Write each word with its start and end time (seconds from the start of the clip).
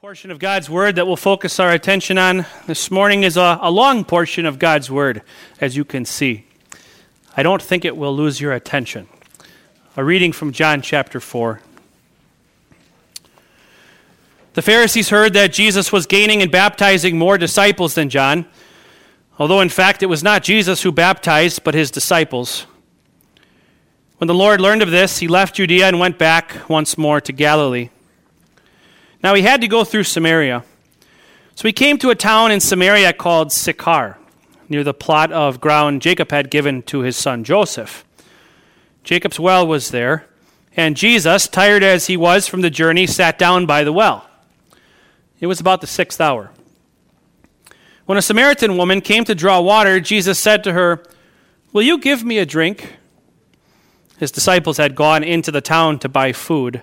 portion 0.00 0.30
of 0.30 0.38
God's 0.38 0.70
Word 0.70 0.94
that 0.94 1.08
we'll 1.08 1.16
focus 1.16 1.58
our 1.58 1.72
attention 1.72 2.18
on 2.18 2.46
this 2.68 2.88
morning 2.88 3.24
is 3.24 3.36
a, 3.36 3.58
a, 3.60 3.68
long 3.68 4.04
portion 4.04 4.46
of 4.46 4.60
God's 4.60 4.88
Word, 4.88 5.22
as 5.60 5.76
you 5.76 5.84
can 5.84 6.04
see. 6.04 6.44
I 7.36 7.42
don't 7.42 7.60
think 7.60 7.84
it 7.84 7.96
will 7.96 8.14
lose 8.14 8.40
your 8.40 8.52
attention. 8.52 9.08
A 9.96 10.04
reading 10.04 10.30
from 10.30 10.52
John 10.52 10.82
chapter 10.82 11.18
4. 11.18 11.60
The 14.54 14.62
Pharisees 14.62 15.08
heard 15.08 15.32
that 15.32 15.52
Jesus 15.52 15.90
was 15.90 16.06
gaining 16.06 16.42
and 16.42 16.52
baptizing 16.52 17.18
more 17.18 17.36
disciples 17.36 17.96
than 17.96 18.08
John, 18.08 18.46
although 19.36 19.60
in 19.60 19.68
fact 19.68 20.04
it 20.04 20.06
was 20.06 20.22
not 20.22 20.44
Jesus 20.44 20.82
who 20.82 20.92
baptized, 20.92 21.64
but 21.64 21.74
his 21.74 21.90
disciples. 21.90 22.66
When 24.18 24.28
the 24.28 24.34
Lord 24.34 24.60
learned 24.60 24.82
of 24.82 24.92
this, 24.92 25.18
he 25.18 25.26
left 25.26 25.56
Judea 25.56 25.88
and 25.88 25.98
went 25.98 26.18
back 26.18 26.68
once 26.70 26.96
more 26.96 27.20
to 27.20 27.32
Galilee. 27.32 27.90
Now 29.22 29.34
he 29.34 29.42
had 29.42 29.60
to 29.60 29.68
go 29.68 29.84
through 29.84 30.04
Samaria. 30.04 30.64
So 31.54 31.66
he 31.66 31.72
came 31.72 31.98
to 31.98 32.10
a 32.10 32.14
town 32.14 32.52
in 32.52 32.60
Samaria 32.60 33.12
called 33.12 33.52
Sychar, 33.52 34.16
near 34.68 34.84
the 34.84 34.94
plot 34.94 35.32
of 35.32 35.60
ground 35.60 36.02
Jacob 36.02 36.30
had 36.30 36.50
given 36.50 36.82
to 36.82 37.00
his 37.00 37.16
son 37.16 37.42
Joseph. 37.42 38.04
Jacob's 39.02 39.40
well 39.40 39.66
was 39.66 39.90
there, 39.90 40.26
and 40.76 40.96
Jesus, 40.96 41.48
tired 41.48 41.82
as 41.82 42.06
he 42.06 42.16
was 42.16 42.46
from 42.46 42.60
the 42.60 42.70
journey, 42.70 43.06
sat 43.06 43.38
down 43.38 43.66
by 43.66 43.82
the 43.82 43.92
well. 43.92 44.28
It 45.40 45.46
was 45.46 45.60
about 45.60 45.80
the 45.80 45.86
sixth 45.86 46.20
hour. 46.20 46.50
When 48.06 48.18
a 48.18 48.22
Samaritan 48.22 48.76
woman 48.76 49.00
came 49.00 49.24
to 49.24 49.34
draw 49.34 49.60
water, 49.60 50.00
Jesus 50.00 50.38
said 50.38 50.62
to 50.64 50.72
her, 50.72 51.02
Will 51.72 51.82
you 51.82 51.98
give 51.98 52.24
me 52.24 52.38
a 52.38 52.46
drink? 52.46 52.96
His 54.18 54.30
disciples 54.30 54.78
had 54.78 54.94
gone 54.94 55.22
into 55.22 55.50
the 55.50 55.60
town 55.60 55.98
to 56.00 56.08
buy 56.08 56.32
food. 56.32 56.82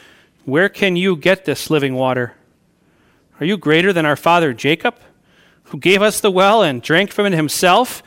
Where 0.45 0.69
can 0.69 0.95
you 0.95 1.15
get 1.15 1.45
this 1.45 1.69
living 1.69 1.95
water? 1.95 2.33
Are 3.39 3.45
you 3.45 3.57
greater 3.57 3.93
than 3.93 4.05
our 4.05 4.15
father 4.15 4.53
Jacob, 4.53 4.95
who 5.65 5.77
gave 5.77 6.01
us 6.01 6.19
the 6.19 6.31
well 6.31 6.63
and 6.63 6.81
drank 6.81 7.11
from 7.11 7.27
it 7.27 7.33
himself, 7.33 8.01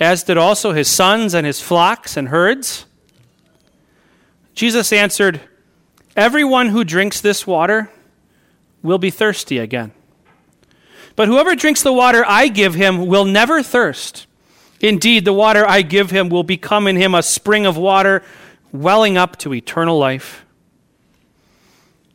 as 0.00 0.24
did 0.24 0.36
also 0.36 0.72
his 0.72 0.88
sons 0.88 1.34
and 1.34 1.46
his 1.46 1.60
flocks 1.60 2.16
and 2.16 2.28
herds? 2.28 2.86
Jesus 4.54 4.92
answered, 4.92 5.40
Everyone 6.16 6.70
who 6.70 6.82
drinks 6.82 7.20
this 7.20 7.46
water 7.46 7.90
will 8.82 8.98
be 8.98 9.10
thirsty 9.10 9.58
again. 9.58 9.92
But 11.14 11.28
whoever 11.28 11.54
drinks 11.54 11.82
the 11.82 11.92
water 11.92 12.24
I 12.26 12.48
give 12.48 12.74
him 12.74 13.06
will 13.06 13.24
never 13.24 13.62
thirst. 13.62 14.26
Indeed, 14.80 15.24
the 15.24 15.32
water 15.32 15.68
I 15.68 15.82
give 15.82 16.10
him 16.10 16.28
will 16.28 16.44
become 16.44 16.86
in 16.86 16.96
him 16.96 17.14
a 17.14 17.22
spring 17.22 17.66
of 17.66 17.76
water 17.76 18.22
welling 18.72 19.16
up 19.16 19.36
to 19.38 19.54
eternal 19.54 19.98
life. 19.98 20.44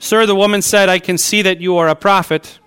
Sir, 0.00 0.24
the 0.24 0.34
woman 0.34 0.62
said, 0.62 0.88
I 0.88 0.98
can 0.98 1.18
see 1.18 1.42
that 1.42 1.60
you 1.60 1.76
are 1.76 1.86
a 1.86 1.94
prophet. 1.94 2.58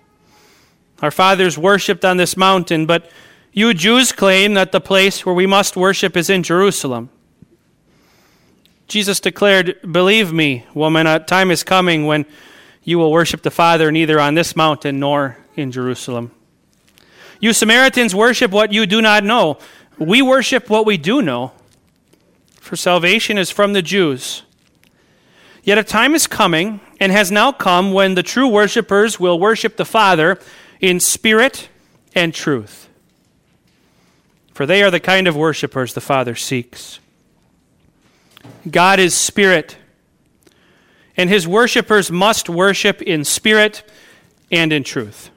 Our 1.02 1.10
fathers 1.10 1.58
worshipped 1.58 2.04
on 2.04 2.16
this 2.16 2.36
mountain, 2.36 2.86
but 2.86 3.10
you 3.52 3.74
Jews 3.74 4.12
claim 4.12 4.54
that 4.54 4.70
the 4.70 4.80
place 4.80 5.26
where 5.26 5.34
we 5.34 5.44
must 5.44 5.76
worship 5.76 6.16
is 6.16 6.30
in 6.30 6.44
Jerusalem. 6.44 7.10
Jesus 8.86 9.18
declared, 9.18 9.76
Believe 9.82 10.32
me, 10.32 10.64
woman, 10.74 11.08
a 11.08 11.18
time 11.18 11.50
is 11.50 11.64
coming 11.64 12.06
when 12.06 12.24
you 12.84 13.00
will 13.00 13.10
worship 13.10 13.42
the 13.42 13.50
Father 13.50 13.90
neither 13.90 14.20
on 14.20 14.34
this 14.34 14.54
mountain 14.54 15.00
nor 15.00 15.36
in 15.56 15.72
Jerusalem. 15.72 16.30
You 17.40 17.52
Samaritans 17.52 18.14
worship 18.14 18.52
what 18.52 18.72
you 18.72 18.86
do 18.86 19.02
not 19.02 19.24
know. 19.24 19.58
We 19.98 20.22
worship 20.22 20.70
what 20.70 20.86
we 20.86 20.96
do 20.96 21.20
know. 21.20 21.52
For 22.60 22.76
salvation 22.76 23.38
is 23.38 23.50
from 23.50 23.72
the 23.72 23.82
Jews. 23.82 24.44
Yet 25.64 25.78
a 25.78 25.84
time 25.84 26.14
is 26.14 26.26
coming 26.26 26.80
and 27.04 27.12
has 27.12 27.30
now 27.30 27.52
come 27.52 27.92
when 27.92 28.14
the 28.14 28.22
true 28.22 28.48
worshippers 28.48 29.20
will 29.20 29.38
worship 29.38 29.76
the 29.76 29.84
Father 29.84 30.38
in 30.80 30.98
spirit 30.98 31.68
and 32.14 32.32
truth. 32.32 32.88
For 34.54 34.64
they 34.64 34.82
are 34.82 34.90
the 34.90 35.00
kind 35.00 35.28
of 35.28 35.36
worshippers 35.36 35.92
the 35.92 36.00
Father 36.00 36.34
seeks. 36.34 37.00
God 38.70 38.98
is 38.98 39.12
spirit, 39.12 39.76
and 41.14 41.28
his 41.28 41.46
worshippers 41.46 42.10
must 42.10 42.48
worship 42.48 43.02
in 43.02 43.22
spirit 43.22 43.82
and 44.50 44.72
in 44.72 44.82
truth. 44.82 45.28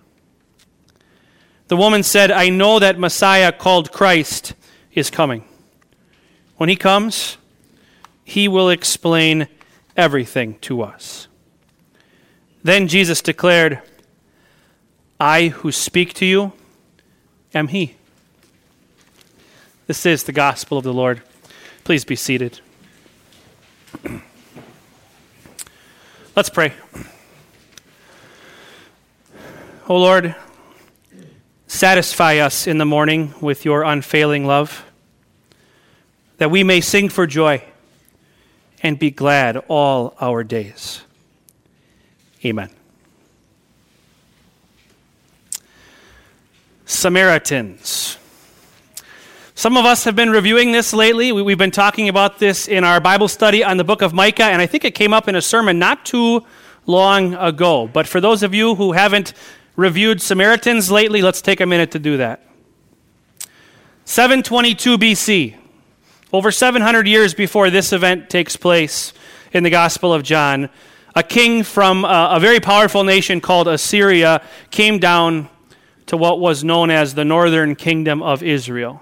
The 1.68 1.76
woman 1.76 2.02
said, 2.02 2.32
I 2.32 2.48
know 2.48 2.80
that 2.80 2.98
Messiah 2.98 3.52
called 3.52 3.92
Christ 3.92 4.54
is 4.94 5.10
coming. 5.10 5.44
When 6.56 6.70
he 6.70 6.78
comes, 6.78 7.38
he 8.24 8.48
will 8.48 8.70
explain 8.70 9.50
everything 9.98 10.60
to 10.60 10.82
us. 10.82 11.27
Then 12.68 12.90
Jesus 12.90 13.22
declared, 13.22 13.82
I 15.22 15.48
who 15.48 15.72
speak 15.72 16.14
to 16.16 16.26
you 16.26 16.52
am 17.54 17.70
He. 17.70 17.96
This 19.86 20.06
is 20.06 20.26
the 20.26 20.34
gospel 20.34 20.78
of 20.78 20.84
the 20.84 20.94
Lord. 20.94 21.22
Please 21.86 22.04
be 22.04 22.18
seated. 22.18 22.60
Let's 26.36 26.50
pray. 26.50 26.74
O 26.94 27.06
oh 29.88 29.98
Lord, 29.98 30.36
satisfy 31.68 32.40
us 32.40 32.68
in 32.68 32.80
the 32.80 32.86
morning 32.86 33.34
with 33.40 33.64
your 33.64 33.84
unfailing 33.84 34.46
love, 34.46 34.84
that 36.38 36.52
we 36.52 36.66
may 36.66 36.82
sing 36.82 37.08
for 37.08 37.26
joy 37.28 37.64
and 38.84 39.00
be 39.00 39.10
glad 39.10 39.56
all 39.70 40.18
our 40.20 40.44
days. 40.44 41.04
Amen. 42.48 42.70
Samaritans. 46.86 48.18
Some 49.54 49.76
of 49.76 49.84
us 49.84 50.06
have 50.06 50.16
been 50.16 50.30
reviewing 50.30 50.72
this 50.72 50.94
lately. 50.94 51.34
We've 51.34 51.58
been 51.58 51.72
talking 51.72 52.08
about 52.08 52.40
this 52.40 52.70
in 52.70 52.86
our 52.86 53.02
Bible 53.02 53.28
study 53.28 53.66
on 53.66 53.76
the 53.76 53.84
book 53.84 54.02
of 54.02 54.14
Micah, 54.14 54.46
and 54.46 54.62
I 54.62 54.66
think 54.66 54.86
it 54.86 54.96
came 54.96 55.14
up 55.14 55.28
in 55.28 55.36
a 55.36 55.42
sermon 55.42 55.78
not 55.78 56.06
too 56.06 56.46
long 56.86 57.34
ago. 57.34 57.90
But 57.92 58.08
for 58.08 58.22
those 58.22 58.44
of 58.44 58.54
you 58.54 58.76
who 58.76 58.94
haven't 58.94 59.34
reviewed 59.76 60.22
Samaritans 60.22 60.90
lately, 60.90 61.22
let's 61.22 61.42
take 61.42 61.60
a 61.60 61.66
minute 61.66 61.92
to 61.92 62.00
do 62.00 62.16
that. 62.16 62.46
722 64.06 64.98
BC, 64.98 65.56
over 66.32 66.50
700 66.50 67.10
years 67.10 67.34
before 67.34 67.70
this 67.70 67.92
event 67.92 68.30
takes 68.30 68.56
place 68.56 69.12
in 69.52 69.64
the 69.64 69.70
Gospel 69.70 70.14
of 70.14 70.24
John, 70.24 70.70
a 71.18 71.24
king 71.24 71.64
from 71.64 72.06
a, 72.06 72.30
a 72.34 72.40
very 72.40 72.60
powerful 72.60 73.04
nation 73.04 73.42
called 73.42 73.68
Assyria 73.68 74.40
came 74.70 75.00
down 75.00 75.50
to 76.06 76.16
what 76.16 76.40
was 76.40 76.64
known 76.64 76.92
as 76.92 77.16
the 77.16 77.26
northern 77.26 77.76
kingdom 77.76 78.22
of 78.22 78.44
Israel. 78.44 79.02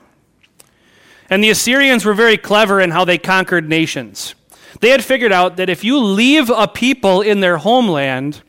And 1.30 1.44
the 1.44 1.50
Assyrians 1.50 2.06
were 2.06 2.14
very 2.14 2.38
clever 2.38 2.80
in 2.80 2.92
how 2.92 3.04
they 3.04 3.18
conquered 3.18 3.68
nations. 3.68 4.34
They 4.80 4.92
had 4.92 5.04
figured 5.04 5.34
out 5.34 5.58
that 5.58 5.70
if 5.70 5.84
you 5.84 6.00
leave 6.00 6.50
a 6.50 6.70
people 6.70 7.20
in 7.20 7.42
their 7.42 7.58
homeland, 7.58 8.42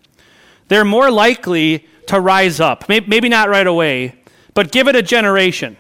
they're 0.68 0.84
more 0.84 1.10
likely 1.10 1.88
to 2.06 2.20
rise 2.20 2.60
up. 2.60 2.88
Maybe 2.88 3.28
not 3.28 3.48
right 3.48 3.66
away, 3.66 4.14
but 4.54 4.70
give 4.70 4.86
it 4.86 4.94
a 4.94 5.02
generation, 5.02 5.76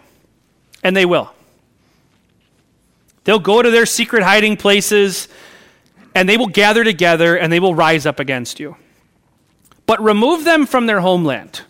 and 0.82 0.96
they 0.96 1.06
will. 1.06 1.32
They'll 3.22 3.38
go 3.38 3.62
to 3.62 3.70
their 3.70 3.86
secret 3.86 4.24
hiding 4.24 4.56
places 4.56 5.28
and 6.16 6.26
they 6.26 6.38
will 6.38 6.46
gather 6.46 6.82
together 6.82 7.36
and 7.36 7.52
they 7.52 7.60
will 7.60 7.74
rise 7.74 8.06
up 8.06 8.18
against 8.18 8.58
you. 8.58 8.74
but 9.84 10.02
remove 10.02 10.42
them 10.44 10.66
from 10.66 10.86
their 10.86 11.00
homeland. 11.00 11.60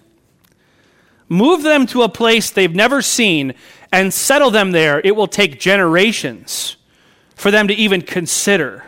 Move 1.29 1.63
them 1.63 1.85
to 1.87 2.03
a 2.03 2.09
place 2.09 2.49
they've 2.49 2.75
never 2.75 3.03
seen 3.03 3.53
and 3.93 4.15
settle 4.15 4.51
them 4.51 4.71
there. 4.71 5.03
It 5.05 5.15
will 5.15 5.27
take 5.27 5.61
generations 5.61 6.77
for 7.35 7.51
them 7.51 7.69
to 7.69 7.75
even 7.75 8.01
consider 8.01 8.85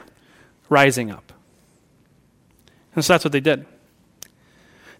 rising 0.71 1.11
up. 1.11 1.31
And 2.95 3.05
so 3.05 3.13
that's 3.13 3.25
what 3.25 3.33
they 3.33 3.41
did. 3.41 3.67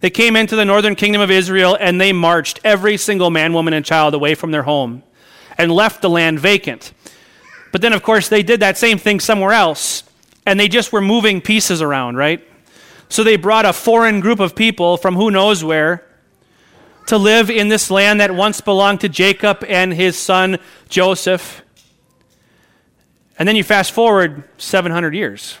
They 0.01 0.11
came 0.11 0.35
into 0.35 0.55
the 0.55 0.65
northern 0.65 0.95
kingdom 0.95 1.21
of 1.21 1.31
Israel 1.31 1.75
and 1.79 1.99
they 1.99 2.13
marched 2.13 2.59
every 2.63 2.97
single 2.97 3.31
man, 3.31 3.53
woman, 3.53 3.73
and 3.73 3.83
child 3.83 4.13
away 4.13 4.35
from 4.35 4.51
their 4.51 4.63
home 4.63 5.01
and 5.57 5.71
left 5.71 6.03
the 6.03 6.09
land 6.09 6.39
vacant. 6.39 6.93
But 7.71 7.81
then, 7.81 7.93
of 7.93 8.03
course, 8.03 8.29
they 8.29 8.43
did 8.43 8.59
that 8.59 8.77
same 8.77 8.99
thing 8.99 9.19
somewhere 9.19 9.53
else 9.53 10.03
and 10.49 10.59
they 10.59 10.67
just 10.67 10.91
were 10.91 10.99
moving 10.99 11.41
pieces 11.41 11.79
around, 11.79 12.15
right? 12.15 12.43
So 13.07 13.23
they 13.23 13.35
brought 13.35 13.65
a 13.65 13.71
foreign 13.71 14.19
group 14.19 14.39
of 14.39 14.55
people 14.55 14.97
from 14.97 15.15
who 15.15 15.29
knows 15.29 15.63
where 15.63 16.03
to 17.05 17.19
live 17.19 17.51
in 17.51 17.67
this 17.67 17.91
land 17.91 18.19
that 18.19 18.33
once 18.33 18.59
belonged 18.59 19.01
to 19.01 19.09
Jacob 19.09 19.63
and 19.67 19.93
his 19.93 20.17
son 20.17 20.57
Joseph. 20.89 21.61
And 23.37 23.47
then 23.47 23.55
you 23.55 23.63
fast 23.63 23.91
forward 23.91 24.43
700 24.57 25.13
years. 25.13 25.59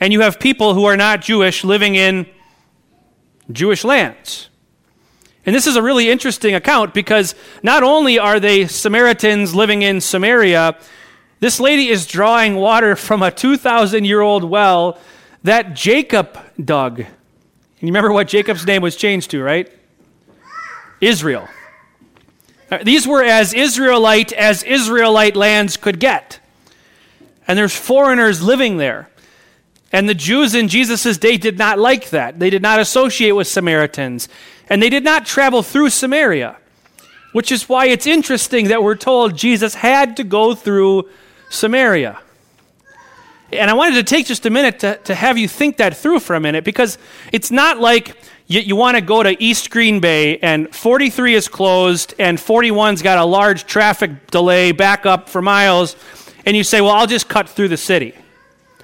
And 0.00 0.12
you 0.12 0.22
have 0.22 0.40
people 0.40 0.74
who 0.74 0.86
are 0.86 0.96
not 0.96 1.22
Jewish 1.22 1.62
living 1.62 1.94
in 1.94 2.26
Jewish 3.52 3.84
lands. 3.84 4.48
And 5.46 5.54
this 5.54 5.68
is 5.68 5.76
a 5.76 5.82
really 5.82 6.10
interesting 6.10 6.56
account 6.56 6.92
because 6.92 7.36
not 7.62 7.84
only 7.84 8.18
are 8.18 8.40
they 8.40 8.66
Samaritans 8.66 9.54
living 9.54 9.82
in 9.82 10.00
Samaria, 10.00 10.76
this 11.40 11.60
lady 11.60 11.88
is 11.88 12.06
drawing 12.06 12.56
water 12.56 12.96
from 12.96 13.22
a 13.22 13.30
2,000 13.30 14.04
year 14.04 14.20
old 14.20 14.44
well 14.44 14.98
that 15.44 15.74
Jacob 15.74 16.38
dug. 16.62 17.00
And 17.00 17.08
you 17.80 17.88
remember 17.88 18.12
what 18.12 18.28
Jacob's 18.28 18.66
name 18.66 18.82
was 18.82 18.96
changed 18.96 19.30
to, 19.30 19.42
right? 19.42 19.70
Israel. 21.00 21.48
Uh, 22.70 22.78
these 22.82 23.06
were 23.06 23.22
as 23.22 23.54
Israelite 23.54 24.32
as 24.32 24.62
Israelite 24.64 25.36
lands 25.36 25.76
could 25.76 26.00
get. 26.00 26.40
And 27.46 27.58
there's 27.58 27.74
foreigners 27.74 28.42
living 28.42 28.76
there. 28.76 29.08
And 29.90 30.08
the 30.08 30.14
Jews 30.14 30.54
in 30.54 30.68
Jesus' 30.68 31.16
day 31.16 31.38
did 31.38 31.56
not 31.56 31.78
like 31.78 32.10
that. 32.10 32.38
They 32.38 32.50
did 32.50 32.60
not 32.60 32.78
associate 32.78 33.32
with 33.32 33.46
Samaritans. 33.46 34.28
And 34.68 34.82
they 34.82 34.90
did 34.90 35.04
not 35.04 35.24
travel 35.24 35.62
through 35.62 35.90
Samaria, 35.90 36.56
which 37.32 37.50
is 37.50 37.68
why 37.68 37.86
it's 37.86 38.06
interesting 38.06 38.68
that 38.68 38.82
we're 38.82 38.96
told 38.96 39.36
Jesus 39.36 39.76
had 39.76 40.16
to 40.18 40.24
go 40.24 40.54
through 40.54 41.08
Samaria. 41.50 42.18
And 43.52 43.70
I 43.70 43.74
wanted 43.74 43.94
to 43.94 44.02
take 44.02 44.26
just 44.26 44.44
a 44.44 44.50
minute 44.50 44.80
to, 44.80 44.96
to 45.04 45.14
have 45.14 45.38
you 45.38 45.48
think 45.48 45.78
that 45.78 45.96
through 45.96 46.20
for 46.20 46.36
a 46.36 46.40
minute 46.40 46.64
because 46.64 46.98
it's 47.32 47.50
not 47.50 47.78
like 47.78 48.14
you, 48.46 48.60
you 48.60 48.76
want 48.76 48.96
to 48.96 49.00
go 49.00 49.22
to 49.22 49.42
East 49.42 49.70
Green 49.70 50.00
Bay 50.00 50.38
and 50.38 50.74
43 50.74 51.34
is 51.34 51.48
closed 51.48 52.14
and 52.18 52.36
41's 52.36 53.00
got 53.00 53.18
a 53.18 53.24
large 53.24 53.64
traffic 53.64 54.30
delay 54.30 54.72
back 54.72 55.06
up 55.06 55.28
for 55.28 55.40
miles, 55.40 55.96
and 56.44 56.56
you 56.56 56.64
say, 56.64 56.80
Well, 56.80 56.90
I'll 56.90 57.06
just 57.06 57.28
cut 57.28 57.48
through 57.48 57.68
the 57.68 57.76
city. 57.76 58.14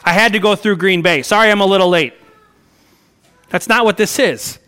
I 0.02 0.12
had 0.12 0.32
to 0.32 0.38
go 0.38 0.54
through 0.54 0.76
Green 0.76 1.02
Bay. 1.02 1.22
Sorry, 1.22 1.50
I'm 1.50 1.60
a 1.60 1.66
little 1.66 1.88
late. 1.88 2.14
That's 3.48 3.68
not 3.68 3.84
what 3.84 3.96
this 3.96 4.18
is. 4.18 4.58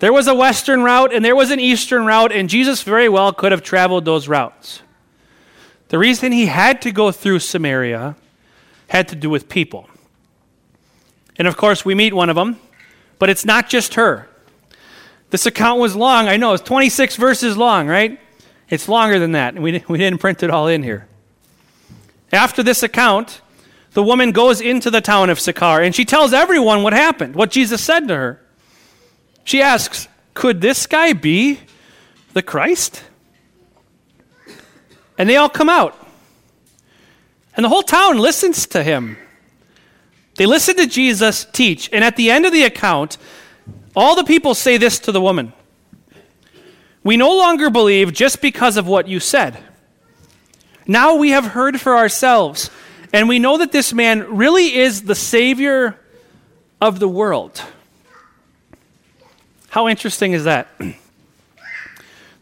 There 0.00 0.12
was 0.12 0.28
a 0.28 0.34
western 0.34 0.82
route 0.82 1.12
and 1.12 1.22
there 1.22 1.36
was 1.36 1.50
an 1.50 1.60
eastern 1.60 2.06
route, 2.06 2.32
and 2.32 2.48
Jesus 2.48 2.82
very 2.82 3.08
well 3.08 3.32
could 3.32 3.52
have 3.52 3.62
traveled 3.62 4.06
those 4.06 4.28
routes. 4.28 4.82
The 5.90 5.98
reason 5.98 6.30
he 6.30 6.46
had 6.46 6.80
to 6.82 6.92
go 6.92 7.10
through 7.10 7.40
Samaria 7.40 8.16
had 8.88 9.08
to 9.08 9.16
do 9.16 9.28
with 9.28 9.48
people. 9.48 9.88
And 11.36 11.48
of 11.48 11.56
course, 11.56 11.84
we 11.84 11.94
meet 11.94 12.14
one 12.14 12.30
of 12.30 12.36
them, 12.36 12.58
but 13.18 13.28
it's 13.28 13.44
not 13.44 13.68
just 13.68 13.94
her. 13.94 14.28
This 15.30 15.46
account 15.46 15.80
was 15.80 15.96
long. 15.96 16.28
I 16.28 16.36
know, 16.36 16.54
it's 16.54 16.62
26 16.62 17.16
verses 17.16 17.56
long, 17.56 17.88
right? 17.88 18.20
It's 18.68 18.88
longer 18.88 19.18
than 19.18 19.32
that, 19.32 19.54
and 19.54 19.64
we, 19.64 19.84
we 19.88 19.98
didn't 19.98 20.20
print 20.20 20.44
it 20.44 20.50
all 20.50 20.68
in 20.68 20.84
here. 20.84 21.08
After 22.32 22.62
this 22.62 22.84
account, 22.84 23.40
the 23.92 24.02
woman 24.02 24.30
goes 24.30 24.60
into 24.60 24.92
the 24.92 25.00
town 25.00 25.28
of 25.28 25.40
Sychar 25.40 25.82
and 25.82 25.92
she 25.92 26.04
tells 26.04 26.32
everyone 26.32 26.84
what 26.84 26.92
happened, 26.92 27.34
what 27.34 27.50
Jesus 27.50 27.82
said 27.82 28.06
to 28.06 28.14
her. 28.14 28.40
She 29.42 29.60
asks, 29.60 30.06
Could 30.34 30.60
this 30.60 30.86
guy 30.86 31.12
be 31.12 31.58
the 32.32 32.42
Christ? 32.42 33.02
And 35.20 35.28
they 35.28 35.36
all 35.36 35.50
come 35.50 35.68
out. 35.68 35.94
And 37.54 37.62
the 37.62 37.68
whole 37.68 37.82
town 37.82 38.16
listens 38.16 38.66
to 38.68 38.82
him. 38.82 39.18
They 40.36 40.46
listen 40.46 40.76
to 40.76 40.86
Jesus 40.86 41.44
teach. 41.44 41.90
And 41.92 42.02
at 42.02 42.16
the 42.16 42.30
end 42.30 42.46
of 42.46 42.52
the 42.54 42.62
account, 42.62 43.18
all 43.94 44.16
the 44.16 44.24
people 44.24 44.54
say 44.54 44.78
this 44.78 44.98
to 45.00 45.12
the 45.12 45.20
woman 45.20 45.52
We 47.04 47.18
no 47.18 47.36
longer 47.36 47.68
believe 47.68 48.14
just 48.14 48.40
because 48.40 48.78
of 48.78 48.86
what 48.86 49.08
you 49.08 49.20
said. 49.20 49.62
Now 50.86 51.16
we 51.16 51.32
have 51.32 51.48
heard 51.48 51.78
for 51.82 51.98
ourselves, 51.98 52.70
and 53.12 53.28
we 53.28 53.38
know 53.38 53.58
that 53.58 53.72
this 53.72 53.92
man 53.92 54.38
really 54.38 54.74
is 54.74 55.02
the 55.02 55.14
Savior 55.14 56.00
of 56.80 56.98
the 56.98 57.08
world. 57.08 57.62
How 59.68 59.86
interesting 59.86 60.32
is 60.32 60.44
that? 60.44 60.68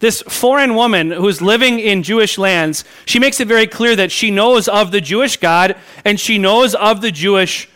This 0.01 0.23
foreign 0.23 0.77
woman 0.77 1.11
who's 1.11 1.43
living 1.43 1.81
in 1.81 2.05
Jewish 2.05 2.39
lands, 2.39 2.85
she 3.05 3.19
makes 3.19 3.41
it 3.41 3.49
very 3.49 3.67
clear 3.67 3.97
that 3.97 4.13
she 4.13 4.31
knows 4.31 4.69
of 4.69 4.93
the 4.93 5.01
Jewish 5.01 5.37
God 5.39 5.77
and 6.05 6.21
she 6.21 6.39
knows 6.39 6.75
of 6.77 7.01
the 7.01 7.11
Jewish 7.11 7.69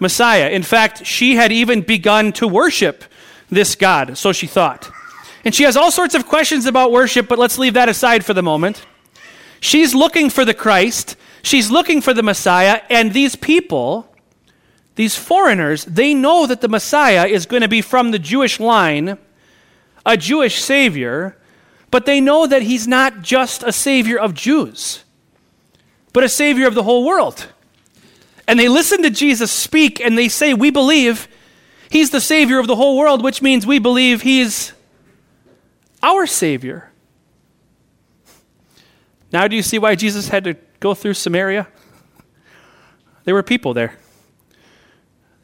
Messiah. 0.00 0.48
In 0.50 0.62
fact, 0.62 1.06
she 1.06 1.36
had 1.36 1.52
even 1.52 1.82
begun 1.82 2.32
to 2.32 2.48
worship 2.48 3.04
this 3.48 3.76
God, 3.76 4.18
so 4.18 4.32
she 4.32 4.46
thought. 4.46 4.90
And 5.44 5.54
she 5.54 5.62
has 5.62 5.76
all 5.76 5.90
sorts 5.90 6.14
of 6.14 6.26
questions 6.26 6.66
about 6.66 6.92
worship, 6.92 7.28
but 7.28 7.38
let's 7.38 7.58
leave 7.58 7.74
that 7.74 7.88
aside 7.88 8.24
for 8.24 8.34
the 8.34 8.42
moment. 8.42 8.84
She's 9.60 9.94
looking 9.94 10.30
for 10.30 10.44
the 10.44 10.54
Christ, 10.54 11.16
she's 11.42 11.70
looking 11.70 12.00
for 12.00 12.12
the 12.12 12.22
Messiah, 12.22 12.82
and 12.90 13.12
these 13.12 13.36
people, 13.36 14.14
these 14.96 15.16
foreigners, 15.16 15.84
they 15.84 16.12
know 16.12 16.46
that 16.46 16.60
the 16.60 16.68
Messiah 16.68 17.26
is 17.26 17.46
going 17.46 17.62
to 17.62 17.68
be 17.68 17.82
from 17.82 18.10
the 18.10 18.18
Jewish 18.18 18.60
line, 18.60 19.18
a 20.04 20.16
Jewish 20.16 20.60
Savior, 20.60 21.36
but 21.90 22.06
they 22.06 22.20
know 22.20 22.46
that 22.46 22.62
he's 22.62 22.86
not 22.86 23.22
just 23.22 23.62
a 23.62 23.72
savior 23.72 24.18
of 24.18 24.34
Jews, 24.34 25.04
but 26.12 26.24
a 26.24 26.28
savior 26.28 26.66
of 26.66 26.74
the 26.74 26.82
whole 26.82 27.04
world. 27.04 27.48
And 28.46 28.58
they 28.58 28.68
listen 28.68 29.02
to 29.02 29.10
Jesus 29.10 29.50
speak 29.50 30.00
and 30.00 30.16
they 30.16 30.28
say, 30.28 30.54
We 30.54 30.70
believe 30.70 31.28
he's 31.90 32.10
the 32.10 32.20
savior 32.20 32.58
of 32.58 32.66
the 32.66 32.76
whole 32.76 32.96
world, 32.96 33.22
which 33.22 33.42
means 33.42 33.66
we 33.66 33.78
believe 33.78 34.22
he's 34.22 34.72
our 36.02 36.26
savior. 36.26 36.90
Now, 39.32 39.46
do 39.48 39.56
you 39.56 39.62
see 39.62 39.78
why 39.78 39.94
Jesus 39.94 40.28
had 40.28 40.44
to 40.44 40.54
go 40.80 40.94
through 40.94 41.14
Samaria? 41.14 41.68
There 43.24 43.34
were 43.34 43.42
people 43.42 43.74
there. 43.74 43.98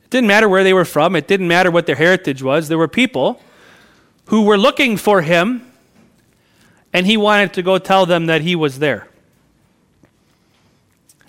It 0.04 0.10
didn't 0.10 0.28
matter 0.28 0.48
where 0.48 0.64
they 0.64 0.72
were 0.72 0.86
from, 0.86 1.16
it 1.16 1.28
didn't 1.28 1.48
matter 1.48 1.70
what 1.70 1.86
their 1.86 1.96
heritage 1.96 2.42
was. 2.42 2.68
There 2.68 2.78
were 2.78 2.88
people 2.88 3.42
who 4.26 4.44
were 4.44 4.56
looking 4.56 4.96
for 4.96 5.20
him 5.20 5.70
and 6.94 7.06
he 7.06 7.16
wanted 7.16 7.52
to 7.52 7.62
go 7.62 7.76
tell 7.76 8.06
them 8.06 8.26
that 8.26 8.40
he 8.40 8.54
was 8.54 8.78
there. 8.78 9.08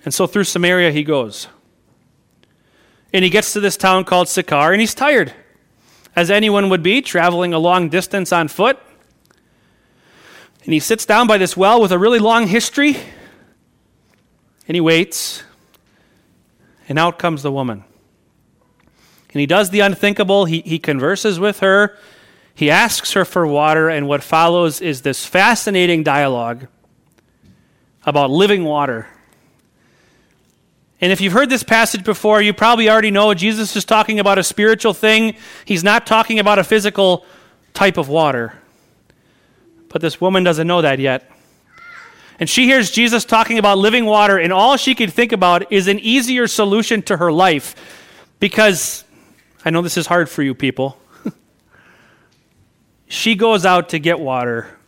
And 0.04 0.14
so 0.14 0.28
through 0.28 0.44
Samaria 0.44 0.92
he 0.92 1.02
goes. 1.02 1.48
And 3.12 3.24
he 3.24 3.30
gets 3.30 3.52
to 3.54 3.60
this 3.60 3.76
town 3.76 4.04
called 4.04 4.28
Sychar, 4.28 4.72
and 4.72 4.80
he's 4.80 4.94
tired, 4.94 5.34
as 6.14 6.30
anyone 6.30 6.68
would 6.70 6.82
be, 6.82 7.02
traveling 7.02 7.52
a 7.52 7.58
long 7.58 7.88
distance 7.88 8.32
on 8.32 8.46
foot. 8.46 8.78
And 10.64 10.72
he 10.72 10.80
sits 10.80 11.04
down 11.04 11.26
by 11.26 11.36
this 11.36 11.56
well 11.56 11.80
with 11.80 11.90
a 11.92 11.98
really 11.98 12.18
long 12.20 12.46
history, 12.46 12.96
and 14.68 14.74
he 14.74 14.80
waits. 14.80 15.42
And 16.88 16.98
out 16.98 17.18
comes 17.18 17.42
the 17.42 17.50
woman. 17.50 17.82
And 19.32 19.40
he 19.40 19.46
does 19.46 19.70
the 19.70 19.80
unthinkable. 19.80 20.44
He, 20.44 20.60
he 20.60 20.78
converses 20.78 21.40
with 21.40 21.58
her. 21.58 21.98
He 22.56 22.70
asks 22.70 23.12
her 23.12 23.26
for 23.26 23.46
water, 23.46 23.90
and 23.90 24.08
what 24.08 24.22
follows 24.22 24.80
is 24.80 25.02
this 25.02 25.26
fascinating 25.26 26.02
dialogue 26.02 26.68
about 28.06 28.30
living 28.30 28.64
water. 28.64 29.06
And 30.98 31.12
if 31.12 31.20
you've 31.20 31.34
heard 31.34 31.50
this 31.50 31.62
passage 31.62 32.02
before, 32.02 32.40
you 32.40 32.54
probably 32.54 32.88
already 32.88 33.10
know 33.10 33.34
Jesus 33.34 33.76
is 33.76 33.84
talking 33.84 34.18
about 34.18 34.38
a 34.38 34.42
spiritual 34.42 34.94
thing. 34.94 35.36
He's 35.66 35.84
not 35.84 36.06
talking 36.06 36.38
about 36.38 36.58
a 36.58 36.64
physical 36.64 37.26
type 37.74 37.98
of 37.98 38.08
water. 38.08 38.54
But 39.90 40.00
this 40.00 40.18
woman 40.18 40.42
doesn't 40.42 40.66
know 40.66 40.80
that 40.80 40.98
yet. 40.98 41.30
And 42.40 42.48
she 42.48 42.64
hears 42.64 42.90
Jesus 42.90 43.26
talking 43.26 43.58
about 43.58 43.76
living 43.76 44.06
water, 44.06 44.38
and 44.38 44.50
all 44.50 44.78
she 44.78 44.94
could 44.94 45.12
think 45.12 45.32
about 45.32 45.70
is 45.70 45.88
an 45.88 45.98
easier 45.98 46.46
solution 46.46 47.02
to 47.02 47.18
her 47.18 47.30
life. 47.30 47.74
Because 48.40 49.04
I 49.62 49.68
know 49.68 49.82
this 49.82 49.98
is 49.98 50.06
hard 50.06 50.30
for 50.30 50.42
you 50.42 50.54
people 50.54 50.98
she 53.26 53.34
goes 53.34 53.66
out 53.66 53.88
to 53.88 53.98
get 53.98 54.20
water 54.20 54.78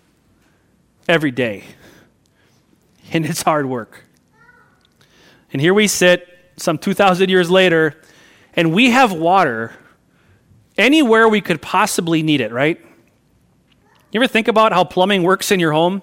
every 1.08 1.32
day. 1.32 1.64
And 3.10 3.26
it's 3.26 3.42
hard 3.42 3.66
work. 3.66 4.04
And 5.52 5.60
here 5.60 5.74
we 5.74 5.88
sit 5.88 6.28
some 6.56 6.78
2,000 6.78 7.30
years 7.30 7.50
later, 7.50 8.00
and 8.54 8.72
we 8.72 8.90
have 8.90 9.12
water 9.12 9.72
anywhere 10.76 11.28
we 11.28 11.40
could 11.40 11.60
possibly 11.60 12.22
need 12.22 12.40
it, 12.40 12.52
right? 12.52 12.80
You 14.12 14.20
ever 14.20 14.28
think 14.28 14.46
about 14.46 14.72
how 14.72 14.84
plumbing 14.84 15.24
works 15.24 15.50
in 15.50 15.58
your 15.58 15.72
home? 15.72 16.02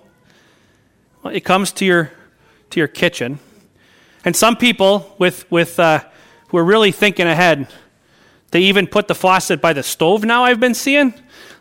Well, 1.24 1.34
it 1.34 1.46
comes 1.46 1.72
to 1.72 1.86
your 1.86 2.12
to 2.72 2.82
your 2.82 2.89
kitchen, 2.89 3.39
and 4.25 4.36
some 4.36 4.58
people 4.58 5.15
with 5.18 5.50
with 5.50 5.80
uh, 5.80 6.04
who 6.50 6.58
are 6.58 6.65
really 6.65 6.92
thinking 6.92 7.27
ahead, 7.27 7.70
they 8.51 8.62
even 8.62 8.88
put 8.88 9.08
the 9.08 9.15
faucet 9.15 9.62
by 9.62 9.72
the 9.72 9.84
stove. 9.84 10.25
Now 10.25 10.44
I've 10.44 10.60
been 10.60 10.74
seeing, 10.74 11.13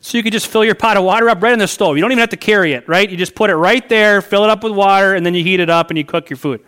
so 0.04 0.18
you 0.18 0.22
could 0.22 0.34
just 0.34 0.48
fill 0.48 0.66
your 0.66 0.74
pot 0.74 0.98
of 0.98 1.02
water 1.02 1.30
up 1.30 1.42
right 1.42 1.54
in 1.54 1.58
the 1.58 1.66
stove. 1.66 1.96
You 1.96 2.02
don't 2.02 2.12
even 2.12 2.20
have 2.20 2.28
to 2.28 2.36
carry 2.36 2.74
it, 2.74 2.86
right? 2.86 3.08
You 3.08 3.16
just 3.16 3.34
put 3.34 3.48
it 3.48 3.56
right 3.56 3.88
there, 3.88 4.20
fill 4.20 4.44
it 4.44 4.50
up 4.50 4.62
with 4.62 4.74
water, 4.74 5.14
and 5.14 5.24
then 5.24 5.32
you 5.32 5.42
heat 5.42 5.60
it 5.60 5.70
up 5.70 5.88
and 5.88 5.96
you 5.96 6.04
cook 6.04 6.28
your 6.28 6.36
food. 6.36 6.62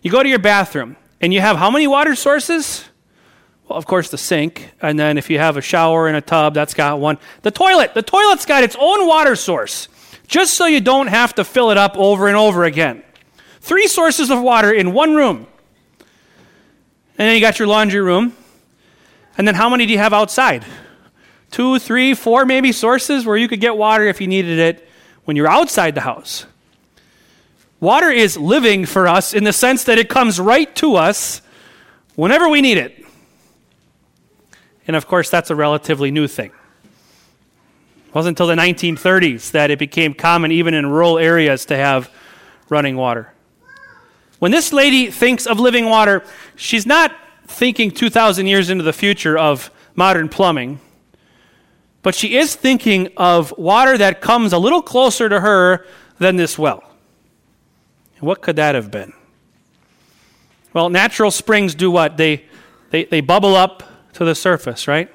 You 0.00 0.10
go 0.10 0.22
to 0.22 0.28
your 0.30 0.38
bathroom, 0.38 0.96
and 1.20 1.34
you 1.34 1.42
have 1.42 1.58
how 1.58 1.70
many 1.70 1.86
water 1.86 2.14
sources? 2.14 2.86
Well, 3.68 3.78
of 3.78 3.84
course, 3.84 4.08
the 4.08 4.16
sink. 4.16 4.70
And 4.80 4.98
then 4.98 5.18
if 5.18 5.28
you 5.28 5.38
have 5.40 5.58
a 5.58 5.60
shower 5.60 6.08
and 6.08 6.16
a 6.16 6.22
tub, 6.22 6.54
that's 6.54 6.72
got 6.72 6.98
one. 6.98 7.18
The 7.42 7.50
toilet. 7.50 7.92
The 7.92 8.00
toilet's 8.00 8.46
got 8.46 8.64
its 8.64 8.76
own 8.80 9.06
water 9.06 9.36
source, 9.36 9.88
just 10.26 10.54
so 10.54 10.64
you 10.64 10.80
don't 10.80 11.08
have 11.08 11.34
to 11.34 11.44
fill 11.44 11.70
it 11.70 11.76
up 11.76 11.98
over 11.98 12.28
and 12.28 12.36
over 12.36 12.64
again. 12.64 13.02
Three 13.60 13.86
sources 13.88 14.30
of 14.30 14.40
water 14.40 14.72
in 14.72 14.94
one 14.94 15.14
room. 15.14 15.46
And 15.98 17.28
then 17.28 17.34
you 17.34 17.42
got 17.42 17.58
your 17.58 17.68
laundry 17.68 18.00
room. 18.00 18.34
And 19.36 19.46
then 19.46 19.54
how 19.54 19.68
many 19.68 19.84
do 19.84 19.92
you 19.92 19.98
have 19.98 20.14
outside? 20.14 20.64
Two, 21.52 21.78
three, 21.78 22.14
four 22.14 22.44
maybe 22.46 22.72
sources 22.72 23.24
where 23.24 23.36
you 23.36 23.46
could 23.46 23.60
get 23.60 23.76
water 23.76 24.04
if 24.06 24.20
you 24.20 24.26
needed 24.26 24.58
it 24.58 24.88
when 25.24 25.36
you're 25.36 25.48
outside 25.48 25.94
the 25.94 26.00
house. 26.00 26.46
Water 27.78 28.10
is 28.10 28.36
living 28.36 28.86
for 28.86 29.06
us 29.06 29.34
in 29.34 29.44
the 29.44 29.52
sense 29.52 29.84
that 29.84 29.98
it 29.98 30.08
comes 30.08 30.40
right 30.40 30.74
to 30.76 30.96
us 30.96 31.42
whenever 32.14 32.48
we 32.48 32.62
need 32.62 32.78
it. 32.78 33.04
And 34.86 34.96
of 34.96 35.06
course, 35.06 35.28
that's 35.28 35.50
a 35.50 35.54
relatively 35.54 36.10
new 36.10 36.26
thing. 36.26 36.50
It 38.06 38.14
wasn't 38.14 38.40
until 38.40 38.46
the 38.46 38.60
1930s 38.60 39.50
that 39.50 39.70
it 39.70 39.78
became 39.78 40.14
common, 40.14 40.52
even 40.52 40.72
in 40.72 40.86
rural 40.86 41.18
areas, 41.18 41.66
to 41.66 41.76
have 41.76 42.10
running 42.70 42.96
water. 42.96 43.32
When 44.38 44.52
this 44.52 44.72
lady 44.72 45.10
thinks 45.10 45.46
of 45.46 45.60
living 45.60 45.84
water, 45.84 46.24
she's 46.56 46.86
not 46.86 47.14
thinking 47.46 47.90
2,000 47.90 48.46
years 48.46 48.70
into 48.70 48.84
the 48.84 48.92
future 48.92 49.36
of 49.36 49.70
modern 49.94 50.28
plumbing, 50.30 50.80
but 52.02 52.14
she 52.14 52.36
is 52.36 52.54
thinking 52.54 53.08
of 53.16 53.56
water 53.56 53.96
that 53.96 54.20
comes 54.20 54.52
a 54.52 54.58
little 54.58 54.82
closer 54.82 55.28
to 55.28 55.40
her 55.40 55.86
than 56.18 56.36
this 56.36 56.58
well. 56.58 56.82
What 58.20 58.40
could 58.40 58.56
that 58.56 58.74
have 58.74 58.90
been? 58.90 59.12
Well, 60.72 60.90
natural 60.90 61.30
springs 61.30 61.74
do 61.74 61.90
what? 61.90 62.16
They, 62.16 62.44
they, 62.90 63.04
they 63.04 63.20
bubble 63.20 63.56
up 63.56 63.82
to 64.14 64.24
the 64.24 64.34
surface, 64.34 64.86
right? 64.86 65.10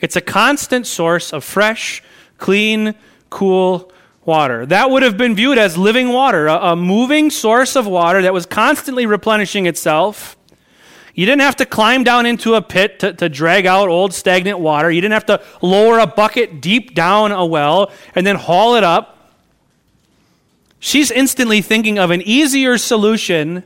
It's 0.00 0.16
a 0.16 0.20
constant 0.20 0.86
source 0.86 1.32
of 1.32 1.44
fresh, 1.44 2.02
clean, 2.38 2.94
cool 3.30 3.92
water. 4.24 4.66
That 4.66 4.90
would 4.90 5.02
have 5.02 5.16
been 5.16 5.34
viewed 5.34 5.58
as 5.58 5.78
living 5.78 6.08
water, 6.08 6.48
a, 6.48 6.72
a, 6.72 6.76
moving 6.76 7.30
source 7.30 7.76
of 7.76 7.86
water 7.86 8.22
that 8.22 8.32
was 8.32 8.44
constantly 8.44 9.06
replenishing 9.06 9.66
itself. 9.66 10.35
You 11.16 11.24
didn't 11.24 11.40
have 11.40 11.56
to 11.56 11.66
climb 11.66 12.04
down 12.04 12.26
into 12.26 12.54
a 12.54 12.62
pit 12.62 13.00
to, 13.00 13.14
to 13.14 13.30
drag 13.30 13.64
out 13.64 13.88
old 13.88 14.12
stagnant 14.12 14.58
water. 14.58 14.90
You 14.90 15.00
didn't 15.00 15.14
have 15.14 15.26
to 15.26 15.42
lower 15.62 15.98
a 15.98 16.06
bucket 16.06 16.60
deep 16.60 16.94
down 16.94 17.32
a 17.32 17.44
well 17.44 17.90
and 18.14 18.26
then 18.26 18.36
haul 18.36 18.74
it 18.76 18.84
up. 18.84 19.32
She's 20.78 21.10
instantly 21.10 21.62
thinking 21.62 21.98
of 21.98 22.10
an 22.10 22.20
easier 22.20 22.76
solution 22.76 23.64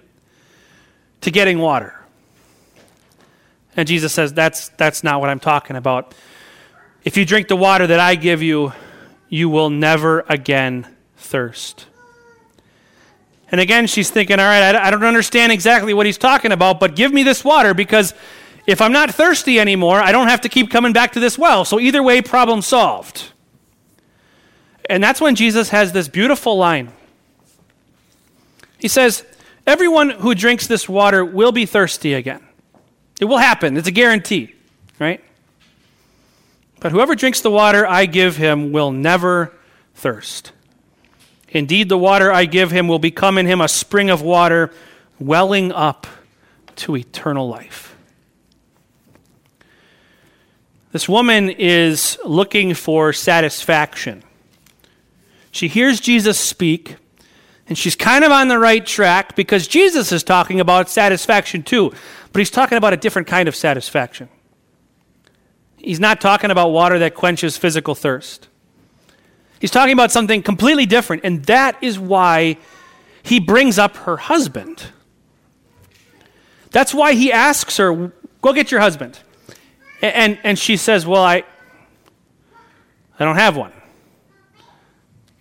to 1.23 1.31
getting 1.33 1.59
water. 1.59 2.01
And 3.77 3.89
Jesus 3.89 4.13
says, 4.13 4.33
that's, 4.33 4.69
that's 4.71 5.03
not 5.03 5.21
what 5.21 5.29
I'm 5.29 5.41
talking 5.41 5.75
about. 5.75 6.15
If 7.03 7.17
you 7.17 7.25
drink 7.25 7.49
the 7.49 7.57
water 7.57 7.89
that 7.89 7.99
I 7.99 8.15
give 8.15 8.43
you, 8.43 8.73
you 9.29 9.49
will 9.49 9.71
never 9.71 10.25
again 10.29 10.87
thirst. 11.17 11.87
And 13.51 13.61
again, 13.61 13.87
she's 13.87 14.11
thinking, 14.11 14.39
all 14.39 14.47
right, 14.47 14.75
I 14.75 14.91
don't 14.91 15.05
understand 15.05 15.51
exactly 15.53 15.93
what 15.93 16.07
he's 16.07 16.19
talking 16.19 16.53
about, 16.53 16.79
but 16.79 16.95
give 16.95 17.13
me 17.13 17.23
this 17.23 17.45
water 17.45 17.75
because 17.75 18.15
if 18.67 18.81
I'm 18.81 18.93
not 18.93 19.13
thirsty 19.13 19.59
anymore, 19.59 20.01
I 20.01 20.13
don't 20.13 20.29
have 20.29 20.43
to 20.43 20.49
keep 20.49 20.71
coming 20.71 20.93
back 20.93 21.13
to 21.13 21.21
this 21.21 21.37
well. 21.37 21.65
So 21.65 21.81
either 21.81 22.03
way, 22.03 22.23
problem 22.23 22.63
solved. 22.63 23.33
And 24.89 25.03
that's 25.03 25.21
when 25.21 25.35
Jesus 25.35 25.71
has 25.71 25.93
this 25.93 26.09
beautiful 26.09 26.57
line. 26.57 26.93
He 28.79 28.89
says, 28.89 29.25
Everyone 29.67 30.11
who 30.11 30.35
drinks 30.35 30.67
this 30.67 30.89
water 30.89 31.25
will 31.25 31.53
be 31.53 31.67
thirsty 31.67 32.15
again. 32.15 32.43
It 33.21 33.27
will 33.27 33.39
happen. 33.39 33.77
It's 33.77 33.87
a 33.87 33.93
guarantee, 33.93 34.55
right? 34.99 35.23
But 36.81 36.93
whoever 36.93 37.15
drinks 37.15 37.41
the 37.43 37.51
water 37.51 37.87
I 37.87 38.07
give 38.07 38.37
him 38.37 38.73
will 38.73 38.91
never 38.91 39.55
thirst. 39.95 40.53
Indeed, 41.51 41.89
the 41.89 41.99
water 41.99 42.33
I 42.33 42.45
give 42.45 42.71
him 42.71 42.89
will 42.89 42.99
become 42.99 43.37
in 43.37 43.47
him 43.47 43.61
a 43.61 43.69
spring 43.69 44.09
of 44.09 44.23
water 44.23 44.71
welling 45.19 45.73
up 45.73 46.07
to 46.77 46.97
eternal 46.97 47.49
life. 47.49 47.97
This 50.93 51.09
woman 51.09 51.51
is 51.51 52.19
looking 52.25 52.75
for 52.75 53.13
satisfaction. 53.13 54.23
She 55.53 55.69
hears 55.69 56.01
Jesus 56.01 56.39
speak, 56.39 56.97
and 57.69 57.77
she's 57.77 57.95
kind 57.95 58.25
of 58.25 58.33
on 58.33 58.49
the 58.49 58.59
right 58.59 58.85
track 58.85 59.37
because 59.37 59.69
Jesus 59.69 60.11
is 60.11 60.25
talking 60.25 60.61
about 60.61 60.89
satisfaction 60.89 61.63
too. 61.63 61.93
But 62.33 62.39
he's 62.41 62.51
talking 62.51 62.79
about 62.79 62.93
a 62.93 62.97
different 62.97 63.29
kind 63.29 63.49
of 63.49 63.57
satisfaction. 63.57 64.29
He's 65.77 66.01
not 66.01 66.21
talking 66.21 66.51
about 66.51 66.71
water 66.71 66.99
that 67.01 67.15
quenches 67.15 67.57
physical 67.57 67.95
thirst. 67.95 68.49
He's 69.61 69.71
talking 69.71 69.93
about 69.93 70.11
something 70.11 70.43
completely 70.43 70.87
different, 70.87 71.23
and 71.25 71.45
that 71.45 71.77
is 71.83 71.99
why 71.99 72.57
he 73.23 73.39
brings 73.39 73.79
up 73.79 73.97
her 73.99 74.17
husband. 74.17 74.87
That's 76.71 76.95
why 76.95 77.13
he 77.13 77.31
asks 77.31 77.77
her, 77.77 78.13
Go 78.43 78.55
get 78.55 78.71
your 78.71 78.81
husband. 78.81 79.21
And, 80.01 80.39
and 80.43 80.59
she 80.59 80.79
says, 80.79 81.07
Well, 81.07 81.23
I, 81.23 81.45
I 83.19 83.25
don't 83.25 83.37
have 83.37 83.57
one. 83.57 83.73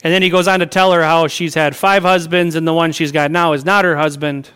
And 0.03 0.13
then 0.13 0.21
he 0.21 0.29
goes 0.29 0.49
on 0.49 0.59
to 0.59 0.65
tell 0.65 0.91
her 0.91 1.01
how 1.01 1.27
she's 1.27 1.53
had 1.53 1.75
five 1.75 2.03
husbands, 2.03 2.55
and 2.55 2.67
the 2.67 2.73
one 2.73 2.91
she's 2.91 3.13
got 3.13 3.31
now 3.31 3.53
is 3.53 3.63
not 3.63 3.85
her 3.85 3.95
husband. 3.95 4.49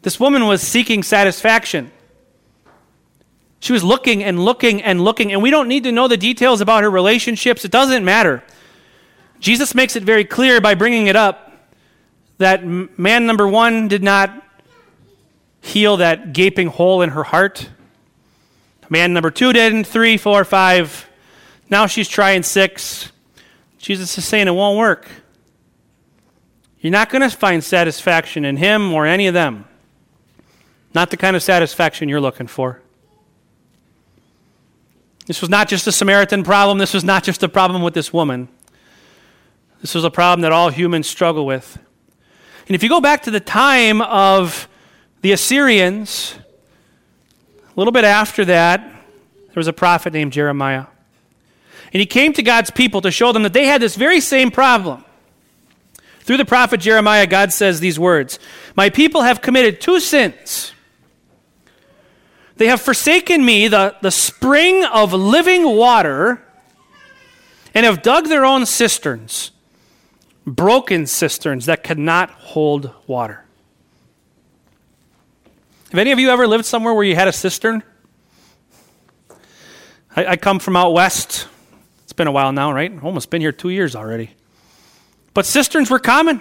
This 0.00 0.18
woman 0.18 0.46
was 0.46 0.62
seeking 0.62 1.02
satisfaction. 1.02 1.90
She 3.60 3.72
was 3.72 3.82
looking 3.82 4.22
and 4.22 4.44
looking 4.44 4.82
and 4.82 5.00
looking, 5.00 5.32
and 5.32 5.42
we 5.42 5.50
don't 5.50 5.68
need 5.68 5.84
to 5.84 5.92
know 5.92 6.08
the 6.08 6.16
details 6.16 6.60
about 6.60 6.82
her 6.82 6.90
relationships. 6.90 7.64
It 7.64 7.70
doesn't 7.70 8.04
matter. 8.04 8.42
Jesus 9.40 9.74
makes 9.74 9.96
it 9.96 10.02
very 10.02 10.24
clear 10.24 10.60
by 10.60 10.74
bringing 10.74 11.06
it 11.06 11.16
up 11.16 11.52
that 12.38 12.64
man 12.64 13.26
number 13.26 13.48
one 13.48 13.88
did 13.88 14.02
not 14.02 14.42
heal 15.60 15.96
that 15.98 16.32
gaping 16.32 16.68
hole 16.68 17.02
in 17.02 17.10
her 17.10 17.24
heart. 17.24 17.68
Man 18.88 19.12
number 19.12 19.30
two 19.30 19.52
didn't, 19.52 19.84
three, 19.84 20.16
four, 20.16 20.44
five. 20.44 21.08
Now 21.68 21.86
she's 21.86 22.08
trying 22.08 22.42
six. 22.42 23.10
Jesus 23.78 24.16
is 24.16 24.24
saying 24.24 24.48
it 24.48 24.52
won't 24.52 24.78
work. 24.78 25.08
You're 26.80 26.92
not 26.92 27.10
going 27.10 27.22
to 27.22 27.36
find 27.36 27.64
satisfaction 27.64 28.44
in 28.44 28.58
him 28.58 28.92
or 28.92 29.06
any 29.06 29.26
of 29.26 29.34
them. 29.34 29.64
Not 30.94 31.10
the 31.10 31.16
kind 31.16 31.34
of 31.34 31.42
satisfaction 31.42 32.08
you're 32.08 32.20
looking 32.20 32.46
for. 32.46 32.80
This 35.26 35.40
was 35.40 35.50
not 35.50 35.68
just 35.68 35.86
a 35.86 35.92
Samaritan 35.92 36.44
problem. 36.44 36.78
This 36.78 36.94
was 36.94 37.04
not 37.04 37.24
just 37.24 37.42
a 37.42 37.48
problem 37.48 37.82
with 37.82 37.94
this 37.94 38.12
woman. 38.12 38.48
This 39.80 39.94
was 39.94 40.04
a 40.04 40.10
problem 40.10 40.42
that 40.42 40.52
all 40.52 40.70
humans 40.70 41.08
struggle 41.08 41.44
with. 41.44 41.78
And 42.68 42.74
if 42.74 42.82
you 42.82 42.88
go 42.88 43.00
back 43.00 43.22
to 43.24 43.30
the 43.30 43.40
time 43.40 44.00
of 44.00 44.68
the 45.22 45.32
Assyrians, 45.32 46.36
a 47.58 47.72
little 47.76 47.92
bit 47.92 48.04
after 48.04 48.44
that, 48.46 48.80
there 48.80 49.60
was 49.60 49.68
a 49.68 49.72
prophet 49.72 50.12
named 50.12 50.32
Jeremiah. 50.32 50.86
And 51.92 52.00
he 52.00 52.06
came 52.06 52.32
to 52.34 52.42
God's 52.42 52.70
people 52.70 53.00
to 53.02 53.10
show 53.10 53.32
them 53.32 53.42
that 53.42 53.52
they 53.52 53.66
had 53.66 53.80
this 53.80 53.96
very 53.96 54.20
same 54.20 54.50
problem. 54.50 55.04
Through 56.20 56.38
the 56.38 56.44
prophet 56.44 56.80
Jeremiah, 56.80 57.26
God 57.26 57.52
says 57.52 57.78
these 57.80 57.98
words 57.98 58.38
My 58.74 58.90
people 58.90 59.22
have 59.22 59.40
committed 59.40 59.80
two 59.80 60.00
sins. 60.00 60.72
They 62.56 62.68
have 62.68 62.80
forsaken 62.80 63.44
me, 63.44 63.68
the, 63.68 63.96
the 64.00 64.10
spring 64.10 64.84
of 64.84 65.12
living 65.12 65.76
water, 65.76 66.42
and 67.74 67.84
have 67.84 68.02
dug 68.02 68.28
their 68.28 68.44
own 68.44 68.64
cisterns, 68.64 69.50
broken 70.46 71.06
cisterns 71.06 71.66
that 71.66 71.82
cannot 71.82 72.30
hold 72.30 72.92
water. 73.06 73.44
Have 75.90 75.98
any 75.98 76.12
of 76.12 76.18
you 76.18 76.30
ever 76.30 76.46
lived 76.46 76.64
somewhere 76.64 76.94
where 76.94 77.04
you 77.04 77.14
had 77.14 77.28
a 77.28 77.32
cistern? 77.32 77.82
I, 80.16 80.26
I 80.26 80.36
come 80.36 80.58
from 80.58 80.76
out 80.76 80.94
west. 80.94 81.46
It's 82.04 82.14
been 82.14 82.26
a 82.26 82.32
while 82.32 82.52
now, 82.52 82.72
right? 82.72 82.92
Almost 83.02 83.28
been 83.28 83.42
here 83.42 83.52
two 83.52 83.68
years 83.68 83.94
already. 83.94 84.30
But 85.34 85.44
cisterns 85.44 85.90
were 85.90 85.98
common 85.98 86.40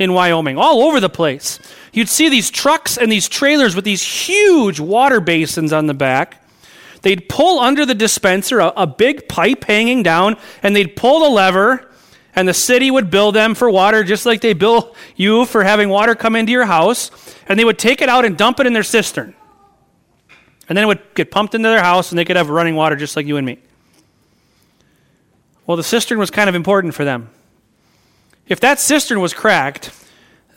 in 0.00 0.14
Wyoming, 0.14 0.56
all 0.56 0.82
over 0.82 0.98
the 0.98 1.10
place. 1.10 1.60
You'd 1.92 2.08
see 2.08 2.28
these 2.30 2.50
trucks 2.50 2.96
and 2.96 3.12
these 3.12 3.28
trailers 3.28 3.76
with 3.76 3.84
these 3.84 4.02
huge 4.02 4.80
water 4.80 5.20
basins 5.20 5.72
on 5.72 5.86
the 5.86 5.94
back. 5.94 6.42
they'd 7.02 7.28
pull 7.28 7.60
under 7.60 7.86
the 7.86 7.94
dispenser 7.94 8.60
a, 8.60 8.72
a 8.76 8.86
big 8.86 9.28
pipe 9.28 9.64
hanging 9.64 10.02
down, 10.02 10.36
and 10.62 10.74
they'd 10.74 10.96
pull 10.96 11.20
the 11.20 11.28
lever, 11.28 11.88
and 12.34 12.48
the 12.48 12.54
city 12.54 12.90
would 12.90 13.10
bill 13.10 13.32
them 13.32 13.54
for 13.54 13.70
water 13.70 14.02
just 14.04 14.24
like 14.24 14.40
they 14.40 14.52
bill 14.52 14.94
you 15.16 15.44
for 15.44 15.64
having 15.64 15.88
water 15.88 16.14
come 16.14 16.36
into 16.36 16.52
your 16.52 16.66
house. 16.66 17.10
And 17.48 17.58
they 17.58 17.64
would 17.64 17.78
take 17.78 18.02
it 18.02 18.08
out 18.08 18.24
and 18.24 18.36
dump 18.36 18.60
it 18.60 18.66
in 18.66 18.72
their 18.72 18.84
cistern. 18.84 19.34
And 20.68 20.76
then 20.76 20.84
it 20.84 20.86
would 20.86 21.14
get 21.14 21.30
pumped 21.30 21.54
into 21.54 21.68
their 21.68 21.82
house, 21.82 22.12
and 22.12 22.18
they 22.18 22.24
could 22.24 22.36
have 22.36 22.48
running 22.48 22.76
water 22.76 22.96
just 22.96 23.16
like 23.16 23.26
you 23.26 23.36
and 23.36 23.44
me. 23.44 23.58
Well, 25.66 25.76
the 25.76 25.82
cistern 25.82 26.18
was 26.18 26.30
kind 26.30 26.48
of 26.48 26.54
important 26.54 26.94
for 26.94 27.04
them. 27.04 27.30
If 28.50 28.58
that 28.60 28.80
cistern 28.80 29.20
was 29.20 29.32
cracked, 29.32 29.92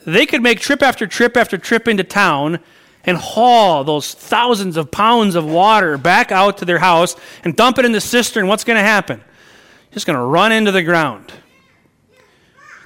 they 0.06 0.26
could 0.26 0.42
make 0.42 0.60
trip 0.60 0.82
after 0.82 1.06
trip 1.06 1.38
after 1.38 1.60
trip 1.60 1.88
into 1.88 2.04
town 2.04 2.60
and 3.06 3.16
haul 3.18 3.84
those 3.84 4.14
thousands 4.14 4.78
of 4.78 4.90
pounds 4.90 5.36
of 5.36 5.46
water 5.46 5.98
back 6.00 6.32
out 6.32 6.58
to 6.58 6.66
their 6.66 6.80
house 6.80 7.16
and 7.44 7.56
dump 7.56 7.78
it 7.78 7.86
in 7.86 7.92
the 7.92 8.02
cistern. 8.02 8.48
What's 8.48 8.64
going 8.64 8.78
to 8.78 8.84
happen? 8.84 9.22
It's 9.92 10.06
going 10.06 10.18
to 10.18 10.26
run 10.26 10.52
into 10.52 10.72
the 10.72 10.82
ground. 10.82 11.32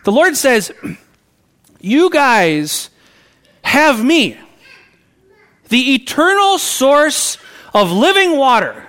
The 0.04 0.12
Lord 0.12 0.36
says, 0.36 0.74
You 1.80 2.10
guys 2.10 2.90
have 3.64 4.04
me, 4.04 4.38
the 5.70 5.94
eternal 5.94 6.58
source 6.58 7.38
of 7.74 7.94
living 7.94 8.36
water. 8.36 8.88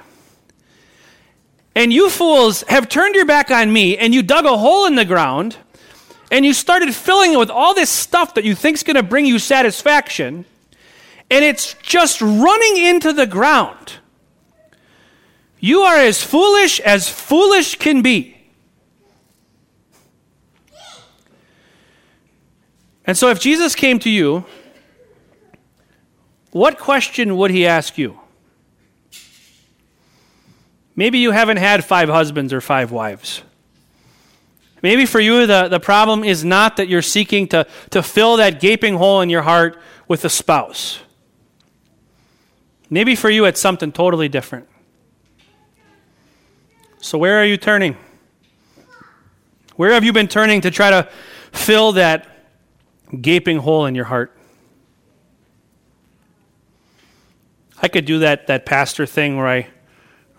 And 1.76 1.92
you 1.92 2.10
fools 2.10 2.62
have 2.62 2.88
turned 2.88 3.14
your 3.14 3.26
back 3.26 3.52
on 3.52 3.72
me 3.72 3.96
and 3.96 4.12
you 4.12 4.24
dug 4.24 4.46
a 4.46 4.56
hole 4.56 4.86
in 4.86 4.96
the 4.96 5.04
ground 5.04 5.56
and 6.30 6.44
you 6.44 6.52
started 6.52 6.94
filling 6.94 7.32
it 7.32 7.38
with 7.38 7.50
all 7.50 7.74
this 7.74 7.90
stuff 7.90 8.34
that 8.34 8.44
you 8.44 8.54
think 8.54 8.76
is 8.76 8.82
going 8.82 8.96
to 8.96 9.02
bring 9.02 9.24
you 9.26 9.38
satisfaction, 9.38 10.44
and 11.30 11.44
it's 11.44 11.74
just 11.82 12.20
running 12.20 12.76
into 12.76 13.12
the 13.12 13.26
ground. 13.26 13.94
You 15.60 15.80
are 15.80 15.98
as 15.98 16.22
foolish 16.22 16.80
as 16.80 17.08
foolish 17.08 17.76
can 17.76 18.02
be. 18.02 18.36
And 23.04 23.16
so, 23.16 23.30
if 23.30 23.40
Jesus 23.40 23.74
came 23.74 23.98
to 24.00 24.10
you, 24.10 24.44
what 26.50 26.78
question 26.78 27.36
would 27.38 27.50
he 27.50 27.66
ask 27.66 27.96
you? 27.96 28.20
Maybe 30.94 31.18
you 31.18 31.30
haven't 31.30 31.58
had 31.58 31.84
five 31.84 32.08
husbands 32.08 32.52
or 32.52 32.60
five 32.60 32.90
wives. 32.90 33.42
Maybe 34.82 35.06
for 35.06 35.20
you, 35.20 35.46
the, 35.46 35.68
the 35.68 35.80
problem 35.80 36.22
is 36.22 36.44
not 36.44 36.76
that 36.76 36.88
you're 36.88 37.02
seeking 37.02 37.48
to, 37.48 37.66
to 37.90 38.02
fill 38.02 38.36
that 38.36 38.60
gaping 38.60 38.94
hole 38.94 39.20
in 39.20 39.30
your 39.30 39.42
heart 39.42 39.78
with 40.06 40.24
a 40.24 40.28
spouse. 40.28 41.00
Maybe 42.90 43.14
for 43.14 43.28
you, 43.28 43.44
it's 43.44 43.60
something 43.60 43.92
totally 43.92 44.28
different. 44.28 44.68
So, 47.00 47.18
where 47.18 47.40
are 47.40 47.44
you 47.44 47.56
turning? 47.56 47.96
Where 49.76 49.92
have 49.92 50.04
you 50.04 50.12
been 50.12 50.28
turning 50.28 50.62
to 50.62 50.70
try 50.70 50.90
to 50.90 51.08
fill 51.52 51.92
that 51.92 52.26
gaping 53.20 53.58
hole 53.58 53.86
in 53.86 53.94
your 53.94 54.06
heart? 54.06 54.36
I 57.80 57.88
could 57.88 58.04
do 58.04 58.18
that, 58.20 58.48
that 58.48 58.66
pastor 58.66 59.06
thing 59.06 59.36
where 59.36 59.46
I 59.46 59.68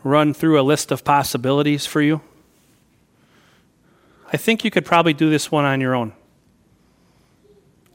run 0.04 0.34
through 0.34 0.60
a 0.60 0.64
list 0.64 0.92
of 0.92 1.04
possibilities 1.04 1.86
for 1.86 2.02
you. 2.02 2.22
I 4.32 4.38
think 4.38 4.64
you 4.64 4.72
could 4.72 4.86
probably 4.86 5.14
do 5.14 5.30
this 5.30 5.52
one 5.52 5.66
on 5.66 5.82
your 5.82 5.96
own. 5.96 6.14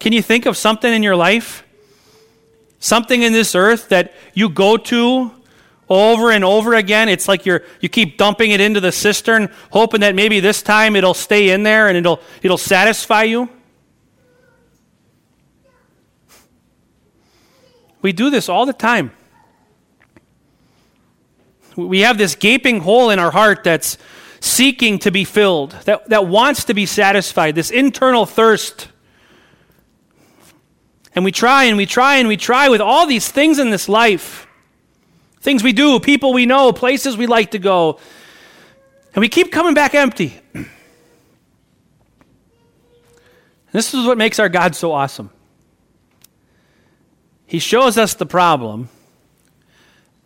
Can 0.01 0.13
you 0.13 0.23
think 0.23 0.47
of 0.47 0.57
something 0.57 0.93
in 0.93 1.03
your 1.03 1.17
life? 1.17 1.65
Something 2.79 3.23
in 3.23 3.33
this 3.33 3.55
earth 3.55 3.89
that 3.89 4.13
you 4.35 4.49
go 4.49 4.77
to 4.77 5.31
over 5.89 6.31
and 6.31 6.45
over 6.45 6.75
again? 6.75 7.09
It's 7.09 7.29
like 7.29 7.47
you're 7.47 7.63
you 7.81 7.89
keep 7.89 8.19
dumping 8.19 8.51
it 8.51 8.61
into 8.61 8.81
the 8.81 8.93
cistern, 8.93 9.49
hoping 9.71 10.01
that 10.01 10.15
maybe 10.15 10.41
this 10.41 10.61
time 10.61 10.97
it'll 10.97 11.15
stay 11.15 11.51
in 11.51 11.63
there 11.63 11.89
and 11.89 11.97
it'll 11.97 12.21
it'll 12.43 12.59
satisfy 12.59 13.23
you. 13.23 13.49
We 18.03 18.13
do 18.13 18.29
this 18.29 18.51
all 18.51 18.67
the 18.67 18.75
time. 18.75 19.13
We 21.77 22.01
have 22.01 22.19
this 22.19 22.35
gaping 22.35 22.81
hole 22.81 23.09
in 23.09 23.19
our 23.19 23.31
heart 23.31 23.65
that's 23.65 23.97
seeking 24.45 24.99
to 25.01 25.11
be 25.11 25.25
filled, 25.25 25.73
that, 25.85 26.09
that 26.11 26.27
wants 26.27 26.65
to 26.65 26.75
be 26.75 26.87
satisfied, 26.87 27.55
this 27.55 27.71
internal 27.71 28.27
thirst. 28.27 28.89
And 31.15 31.25
we 31.25 31.33
try 31.33 31.65
and 31.65 31.77
we 31.77 31.87
try 31.87 32.17
and 32.17 32.29
we 32.29 32.37
try 32.37 32.69
with 32.69 32.81
all 32.81 33.07
these 33.07 33.31
things 33.31 33.59
in 33.59 33.71
this 33.71 33.89
life 33.89 34.47
things 35.45 35.63
we 35.63 35.75
do, 35.75 36.01
people 36.01 36.33
we 36.33 36.47
know, 36.47 36.73
places 36.73 37.19
we 37.19 37.27
like 37.27 37.51
to 37.51 37.59
go. 37.59 38.01
And 39.15 39.21
we 39.21 39.29
keep 39.29 39.53
coming 39.53 39.75
back 39.75 39.95
empty. 39.95 40.41
This 43.71 43.93
is 43.93 44.07
what 44.07 44.17
makes 44.17 44.39
our 44.39 44.49
God 44.49 44.75
so 44.75 44.93
awesome. 44.93 45.31
He 47.45 47.59
shows 47.59 47.99
us 47.99 48.15
the 48.15 48.25
problem, 48.25 48.89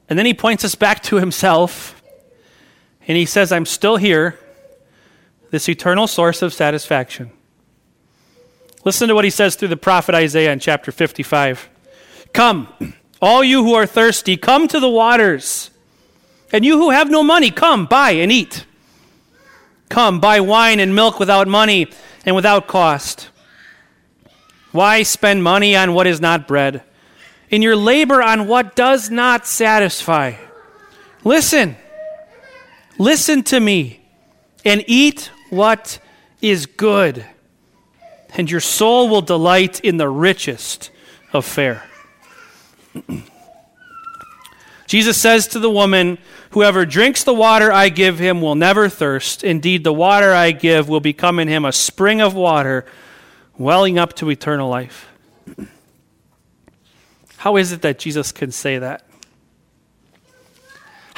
and 0.09 0.17
then 0.17 0.25
he 0.25 0.35
points 0.35 0.65
us 0.65 0.77
back 0.77 1.03
to 1.05 1.17
himself 1.17 1.98
and 3.09 3.17
he 3.17 3.25
says, 3.25 3.51
I'm 3.51 3.65
still 3.65 3.97
here, 3.97 4.39
this 5.51 5.69
eternal 5.69 6.07
source 6.07 6.43
of 6.43 6.53
satisfaction. 6.53 7.31
Listen 8.85 9.09
to 9.09 9.15
what 9.15 9.25
he 9.25 9.31
says 9.31 9.57
through 9.57 9.69
the 9.69 9.77
prophet 9.79 10.15
Isaiah 10.15 10.53
in 10.53 10.61
chapter 10.61 10.93
55. 10.93 11.71
Come, 12.35 12.69
all 13.21 13.43
you 13.43 13.65
who 13.65 13.75
are 13.75 13.87
thirsty, 13.87 14.37
come 14.37 14.69
to 14.69 14.79
the 14.79 14.89
waters. 14.89 15.71
And 16.53 16.65
you 16.65 16.79
who 16.79 16.91
have 16.91 17.11
no 17.11 17.23
money, 17.23 17.51
come, 17.51 17.87
buy 17.87 18.11
and 18.13 18.31
eat. 18.31 18.67
Come, 19.89 20.21
buy 20.21 20.41
wine 20.41 20.79
and 20.79 20.95
milk 20.95 21.19
without 21.19 21.49
money 21.49 21.89
and 22.27 22.37
without 22.37 22.67
cost. 22.67 23.31
Why 24.71 25.03
spend 25.03 25.43
money 25.43 25.75
on 25.75 25.95
what 25.95 26.07
is 26.07 26.21
not 26.21 26.47
bread, 26.47 26.83
in 27.49 27.63
your 27.63 27.75
labor 27.75 28.23
on 28.23 28.47
what 28.47 28.77
does 28.77 29.11
not 29.11 29.47
satisfy? 29.47 30.35
Listen. 31.25 31.77
Listen 32.99 33.45
to 33.45 33.61
me 33.61 34.01
and 34.65 34.83
eat 34.89 35.31
what 35.51 36.01
is 36.43 36.67
good, 36.67 37.25
and 38.37 38.51
your 38.51 38.61
soul 38.61 39.09
will 39.09 39.23
delight 39.23 39.81
in 39.81 39.97
the 39.97 40.09
richest 40.09 40.91
of 41.33 41.45
fare. 41.45 41.85
Jesus 44.89 45.21
says 45.21 45.47
to 45.49 45.59
the 45.59 45.71
woman, 45.71 46.19
Whoever 46.51 46.87
drinks 46.87 47.25
the 47.25 47.35
water 47.35 47.71
I 47.71 47.91
give 47.91 48.19
him 48.19 48.41
will 48.41 48.55
never 48.55 48.89
thirst. 48.89 49.45
Indeed, 49.45 49.85
the 49.85 49.93
water 49.93 50.33
I 50.33 50.51
give 50.51 50.89
will 50.89 51.01
become 51.01 51.39
in 51.39 51.47
him 51.47 51.65
a 51.65 51.73
spring 51.73 52.23
of 52.23 52.35
water 52.35 52.87
welling 53.59 53.99
up 53.99 54.15
to 54.15 54.31
eternal 54.31 54.69
life. 54.69 55.09
How 57.37 57.57
is 57.57 57.71
it 57.71 57.83
that 57.83 57.99
Jesus 57.99 58.33
can 58.33 58.51
say 58.51 58.79
that? 58.79 59.08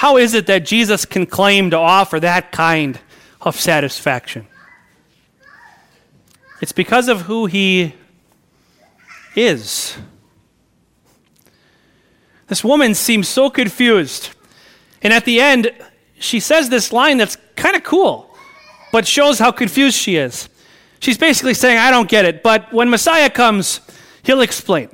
How 0.00 0.16
is 0.16 0.32
it 0.32 0.46
that 0.46 0.64
Jesus 0.64 1.04
can 1.04 1.26
claim 1.26 1.72
to 1.72 1.76
offer 1.76 2.18
that 2.20 2.52
kind 2.52 2.98
of 3.42 3.54
satisfaction? 3.54 4.46
It's 6.62 6.72
because 6.72 7.06
of 7.06 7.20
who 7.20 7.44
he 7.44 7.94
is. 9.36 9.98
This 12.46 12.64
woman 12.64 12.94
seems 12.94 13.28
so 13.28 13.50
confused. 13.50 14.30
And 15.02 15.12
at 15.12 15.26
the 15.26 15.38
end, 15.38 15.70
she 16.18 16.40
says 16.40 16.70
this 16.70 16.94
line 16.94 17.18
that's 17.18 17.36
kind 17.56 17.76
of 17.76 17.84
cool, 17.84 18.34
but 18.92 19.06
shows 19.06 19.38
how 19.38 19.52
confused 19.52 19.98
she 19.98 20.16
is. 20.16 20.48
She's 21.00 21.18
basically 21.18 21.52
saying, 21.52 21.76
I 21.76 21.90
don't 21.90 22.08
get 22.08 22.24
it, 22.24 22.42
but 22.42 22.72
when 22.72 22.88
Messiah 22.88 23.28
comes, 23.28 23.82
he'll 24.22 24.40
explain. 24.40 24.88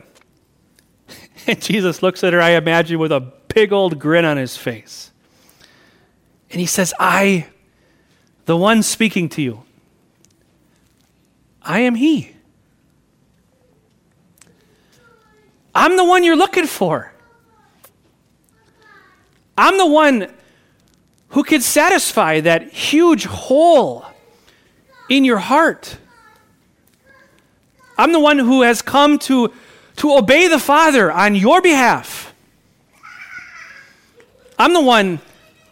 And 1.46 1.62
Jesus 1.62 2.02
looks 2.02 2.24
at 2.24 2.32
her, 2.32 2.42
I 2.42 2.56
imagine, 2.56 2.98
with 2.98 3.12
a 3.12 3.35
big 3.56 3.72
old 3.72 3.98
grin 3.98 4.26
on 4.26 4.36
his 4.36 4.54
face. 4.54 5.10
And 6.50 6.60
he 6.60 6.66
says, 6.66 6.92
I, 7.00 7.46
the 8.44 8.54
one 8.54 8.82
speaking 8.82 9.30
to 9.30 9.40
you, 9.40 9.62
I 11.62 11.80
am 11.80 11.94
he. 11.94 12.36
I'm 15.74 15.96
the 15.96 16.04
one 16.04 16.22
you're 16.22 16.36
looking 16.36 16.66
for. 16.66 17.14
I'm 19.56 19.78
the 19.78 19.86
one 19.86 20.30
who 21.28 21.42
can 21.42 21.62
satisfy 21.62 22.40
that 22.40 22.70
huge 22.74 23.24
hole 23.24 24.04
in 25.08 25.24
your 25.24 25.38
heart. 25.38 25.96
I'm 27.96 28.12
the 28.12 28.20
one 28.20 28.38
who 28.38 28.60
has 28.62 28.82
come 28.82 29.18
to, 29.20 29.50
to 29.96 30.12
obey 30.12 30.46
the 30.46 30.58
Father 30.58 31.10
on 31.10 31.34
your 31.34 31.62
behalf. 31.62 32.25
I'm 34.58 34.72
the 34.72 34.80
one 34.80 35.20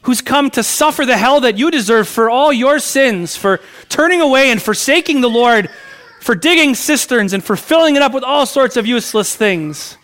who's 0.03 0.21
come 0.21 0.51
to 0.51 0.63
suffer 0.63 1.07
the 1.07 1.17
hell 1.17 1.41
that 1.41 1.57
you 1.57 1.71
deserve 1.71 2.07
for 2.07 2.29
all 2.29 2.53
your 2.53 2.79
sins, 2.79 3.37
for 3.37 3.61
turning 3.89 4.21
away 4.21 4.51
and 4.51 4.61
forsaking 4.61 5.23
the 5.23 5.31
Lord, 5.31 5.71
for 6.21 6.35
digging 6.35 6.75
cisterns 6.75 7.33
and 7.33 7.43
for 7.43 7.57
filling 7.57 7.97
it 7.97 8.03
up 8.03 8.13
with 8.13 8.23
all 8.25 8.45
sorts 8.45 8.77
of 8.77 8.87
useless 8.87 9.35
things. 9.35 9.97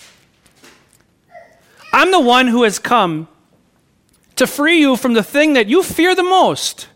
I'm 1.93 2.11
the 2.11 2.21
one 2.21 2.47
who 2.47 2.63
has 2.63 2.79
come 2.79 3.29
to 4.37 4.47
free 4.47 4.81
you 4.81 4.97
from 4.97 5.13
the 5.13 5.23
thing 5.23 5.53
that 5.53 5.67
you 5.67 5.83
fear 5.83 6.15
the 6.15 6.23
most. 6.23 6.89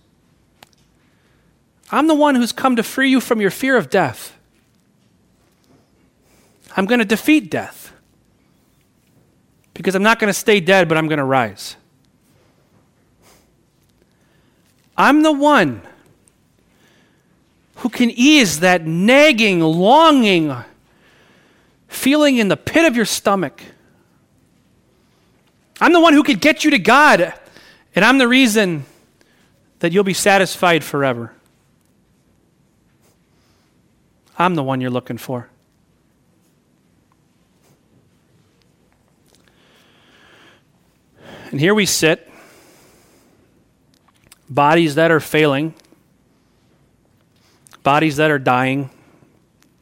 I'm 1.91 2.07
the 2.07 2.15
one 2.15 2.35
who's 2.37 2.53
come 2.53 2.77
to 2.77 2.83
free 2.83 3.11
you 3.11 3.21
from 3.21 3.41
your 3.41 3.51
fear 3.51 3.77
of 3.77 3.91
death. 3.91 4.35
I'm 6.77 6.87
going 6.87 7.01
to 7.01 7.05
defeat 7.05 7.51
death 7.51 7.84
because 9.75 9.95
I'm 9.95 10.03
not 10.03 10.19
going 10.19 10.33
to 10.33 10.39
stay 10.39 10.61
dead, 10.61 10.89
but 10.89 10.97
I'm 10.97 11.09
going 11.09 11.19
to 11.19 11.25
rise. 11.25 11.77
I'm 14.97 15.23
the 15.23 15.33
one 15.33 15.83
who 17.77 17.89
can 17.89 18.11
ease 18.11 18.61
that 18.61 18.87
nagging, 18.87 19.61
longing 19.61 20.55
feeling 21.89 22.39
in 22.39 22.49
the 22.49 22.57
pit 22.57 22.87
of 22.87 22.97
your 22.97 23.05
stomach. 23.05 23.63
I'm 25.81 25.93
the 25.93 26.01
one 26.01 26.13
who 26.13 26.23
could 26.23 26.41
get 26.41 26.65
you 26.65 26.71
to 26.71 26.79
God, 26.79 27.35
and 27.95 28.05
I'm 28.05 28.19
the 28.19 28.29
reason 28.29 28.85
that 29.81 29.93
you'll 29.93 30.05
be 30.05 30.15
satisfied 30.15 30.85
forever. 30.85 31.33
I'm 34.39 34.55
the 34.55 34.63
one 34.63 34.81
you're 34.81 34.91
looking 34.91 35.19
for. 35.19 35.49
And 41.55 41.61
here 41.61 41.73
we 41.73 41.87
sit, 41.87 42.29
bodies 44.51 44.97
that 44.97 45.13
are 45.13 45.21
failing, 45.21 45.73
bodies 47.85 48.17
that 48.17 48.33
are 48.33 48.41
dying 48.41 48.91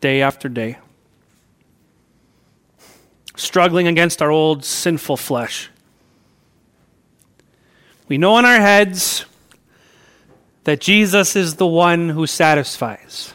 day 0.03 0.21
after 0.21 0.51
day, 0.51 0.77
struggling 3.37 3.87
against 3.87 4.21
our 4.21 4.31
old 4.31 4.67
sinful 4.67 5.17
flesh. 5.17 5.71
We 8.07 8.19
know 8.19 8.37
in 8.37 8.45
our 8.45 8.61
heads 8.61 9.25
that 10.65 10.79
Jesus 10.79 11.37
is 11.37 11.55
the 11.55 11.67
one 11.67 12.11
who 12.11 12.27
satisfies. 12.27 13.33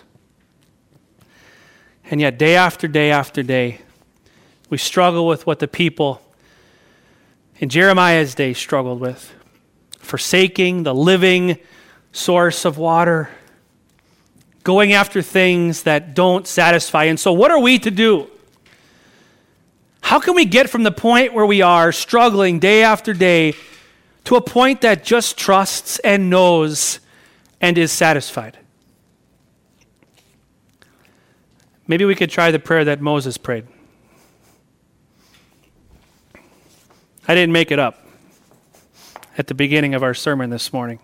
And 2.12 2.22
yet, 2.22 2.38
day 2.38 2.56
after 2.56 2.88
day 2.88 3.10
after 3.10 3.42
day, 3.42 3.82
we 4.70 4.78
struggle 4.78 5.26
with 5.26 5.48
what 5.48 5.58
the 5.58 5.68
people 5.68 6.22
in 7.60 7.70
Jeremiah's 7.70 8.36
day 8.36 8.54
struggled 8.54 9.00
with 9.00 9.34
forsaking 10.00 10.84
the 10.84 10.94
living 10.94 11.58
source 12.12 12.66
of 12.66 12.78
water, 12.78 13.30
going 14.64 14.94
after 14.94 15.22
things 15.22 15.84
that 15.84 16.14
don't 16.14 16.48
satisfy. 16.48 17.06
And 17.06 17.20
so, 17.20 17.34
what 17.34 17.52
are 17.52 17.60
we 17.60 17.80
to 17.80 17.92
do? 17.92 18.28
How 20.02 20.20
can 20.20 20.36
we 20.36 20.46
get 20.46 20.70
from 20.70 20.84
the 20.84 20.92
point 20.92 21.34
where 21.34 21.46
we 21.46 21.62
are 21.62 21.92
struggling 21.92 22.60
day 22.60 22.84
after 22.84 23.14
day 23.14 23.56
to 24.24 24.36
a 24.36 24.42
point 24.42 24.82
that 24.82 25.04
just 25.04 25.38
trusts 25.38 26.00
and 26.00 26.30
knows 26.30 27.00
and 27.60 27.78
is 27.78 27.92
satisfied? 27.92 28.58
Maybe 31.88 32.06
we 32.06 32.16
could 32.16 32.30
try 32.30 32.52
the 32.52 32.60
prayer 32.60 32.86
that 32.86 33.02
Moses 33.02 33.38
prayed. 33.38 33.68
I 37.28 37.36
didn't 37.36 37.52
make 37.52 37.72
it 37.72 37.80
up 37.80 38.06
at 39.38 39.48
the 39.48 39.54
beginning 39.54 39.94
of 39.94 40.02
our 40.02 40.14
sermon 40.14 40.50
this 40.50 40.72
morning. 40.72 41.00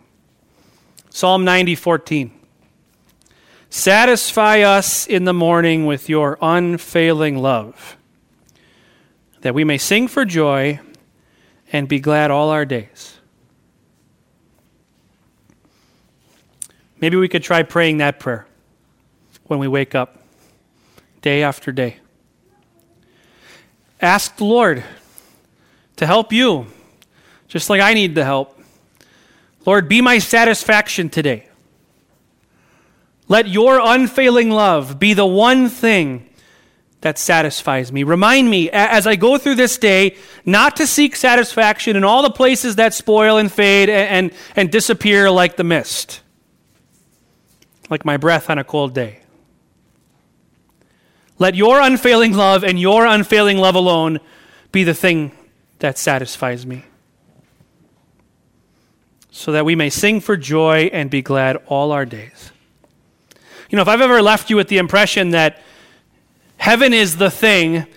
Psalm 1.09 1.43
90, 1.43 1.75
14. 1.75 2.31
Satisfy 3.69 4.61
us 4.61 5.05
in 5.05 5.25
the 5.25 5.33
morning 5.33 5.85
with 5.85 6.07
your 6.07 6.37
unfailing 6.41 7.39
love, 7.39 7.97
that 9.41 9.53
we 9.53 9.65
may 9.65 9.77
sing 9.77 10.07
for 10.07 10.23
joy 10.23 10.79
and 11.73 11.89
be 11.89 11.99
glad 11.99 12.31
all 12.31 12.51
our 12.51 12.63
days. 12.63 13.17
Maybe 17.01 17.17
we 17.17 17.27
could 17.27 17.43
try 17.43 17.63
praying 17.63 17.97
that 17.97 18.19
prayer 18.21 18.47
when 19.47 19.59
we 19.59 19.67
wake 19.67 19.93
up 19.93 20.23
day 21.21 21.43
after 21.43 21.73
day. 21.73 21.97
Ask 23.99 24.37
the 24.37 24.45
Lord 24.45 24.85
to 26.03 26.07
help 26.07 26.33
you, 26.33 26.67
just 27.47 27.69
like 27.69 27.79
I 27.79 27.93
need 27.93 28.13
the 28.13 28.25
help. 28.25 28.59
Lord, 29.65 29.87
be 29.87 30.01
my 30.01 30.19
satisfaction 30.19 31.09
today. 31.09 31.47
Let 33.29 33.47
your 33.47 33.79
unfailing 33.79 34.51
love 34.51 34.99
be 34.99 35.13
the 35.13 35.25
one 35.25 35.69
thing 35.69 36.29
that 36.99 37.17
satisfies 37.17 37.91
me. 37.91 38.03
Remind 38.03 38.49
me 38.49 38.69
as 38.69 39.07
I 39.07 39.15
go 39.15 39.37
through 39.37 39.55
this 39.55 39.77
day 39.77 40.17
not 40.45 40.75
to 40.75 40.87
seek 40.87 41.15
satisfaction 41.15 41.95
in 41.95 42.03
all 42.03 42.21
the 42.21 42.29
places 42.29 42.75
that 42.75 42.93
spoil 42.93 43.37
and 43.37 43.51
fade 43.51 43.89
and, 43.89 44.31
and, 44.31 44.39
and 44.57 44.71
disappear 44.71 45.31
like 45.31 45.55
the 45.55 45.63
mist, 45.63 46.21
like 47.89 48.03
my 48.03 48.17
breath 48.17 48.49
on 48.49 48.57
a 48.57 48.63
cold 48.65 48.93
day. 48.93 49.21
Let 51.39 51.55
your 51.55 51.79
unfailing 51.79 52.33
love 52.33 52.65
and 52.65 52.77
your 52.77 53.05
unfailing 53.05 53.57
love 53.57 53.75
alone 53.75 54.19
be 54.73 54.83
the 54.83 54.93
thing 54.93 55.31
that 55.79 55.97
satisfies 55.97 56.65
me. 56.65 56.85
So 59.31 59.51
that 59.51 59.65
we 59.65 59.75
may 59.75 59.89
sing 59.89 60.21
for 60.21 60.37
joy 60.37 60.89
and 60.93 61.09
be 61.09 61.21
glad 61.21 61.57
all 61.67 61.91
our 61.91 62.05
days. 62.05 62.51
You 63.69 63.75
know, 63.77 63.81
if 63.81 63.87
I've 63.87 64.01
ever 64.01 64.21
left 64.21 64.49
you 64.49 64.55
with 64.55 64.67
the 64.67 64.77
impression 64.77 65.31
that 65.31 65.61
heaven 66.57 66.93
is 66.93 67.17
the 67.17 67.31
thing, 67.31 67.87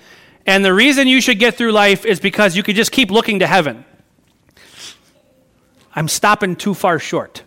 and 0.47 0.65
the 0.65 0.73
reason 0.73 1.07
you 1.07 1.21
should 1.21 1.39
get 1.39 1.57
through 1.57 1.73
life 1.73 2.07
is 2.07 2.21
because 2.21 2.57
you 2.57 2.63
could 2.63 2.77
just 2.77 2.93
keep 2.93 3.11
looking 3.11 3.41
to 3.41 3.47
heaven, 3.47 3.85
I'm 5.95 6.09
stopping 6.09 6.57
too 6.57 6.73
far 6.73 6.99
short. 6.99 7.43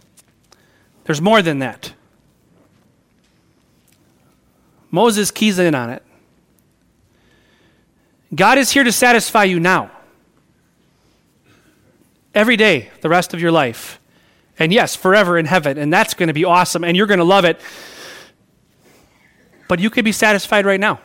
There's 1.06 1.22
more 1.22 1.42
than 1.42 1.60
that. 1.60 1.94
Moses 4.92 5.32
keys 5.32 5.60
in 5.60 5.76
on 5.76 5.90
it. 5.90 6.04
God 8.34 8.58
is 8.58 8.72
here 8.72 8.84
to 8.84 8.92
satisfy 8.92 9.46
you 9.46 9.60
now. 9.60 9.92
Every 12.34 12.58
day, 12.58 12.90
the 13.02 13.10
rest 13.10 13.34
of 13.34 13.42
your 13.42 13.52
life. 13.52 14.00
And 14.58 14.74
yes, 14.74 14.96
forever 14.96 15.38
in 15.38 15.46
heaven. 15.46 15.78
And 15.78 15.92
that's 15.92 16.14
going 16.14 16.28
to 16.28 16.34
be 16.34 16.46
awesome. 16.46 16.84
And 16.84 16.96
you're 16.96 17.08
going 17.08 17.20
to 17.20 17.24
love 17.24 17.46
it. 17.46 17.60
But 19.68 19.80
you 19.80 19.90
could 19.90 20.06
be 20.06 20.12
satisfied 20.12 20.66
right 20.66 20.80
now. 20.80 21.00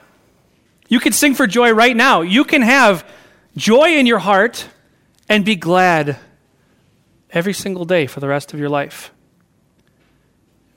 You 0.89 1.01
can 1.01 1.13
sing 1.13 1.35
for 1.35 1.47
joy 1.47 1.73
right 1.73 1.97
now. 1.97 2.23
You 2.23 2.45
can 2.45 2.63
have 2.63 3.09
joy 3.57 3.97
in 3.97 4.07
your 4.07 4.19
heart 4.19 4.69
and 5.29 5.45
be 5.45 5.57
glad 5.57 6.19
every 7.31 7.53
single 7.53 7.85
day 7.85 8.07
for 8.07 8.21
the 8.21 8.29
rest 8.29 8.53
of 8.53 8.61
your 8.61 8.69
life. 8.69 9.13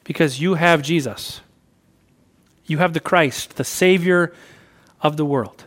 Because 0.04 0.40
you 0.40 0.56
have 0.56 0.82
Jesus. 0.82 1.42
You 2.66 2.78
have 2.78 2.94
the 2.94 3.00
Christ, 3.00 3.58
the 3.58 3.64
Savior 3.64 4.34
of 5.02 5.18
the 5.18 5.26
world. 5.26 5.66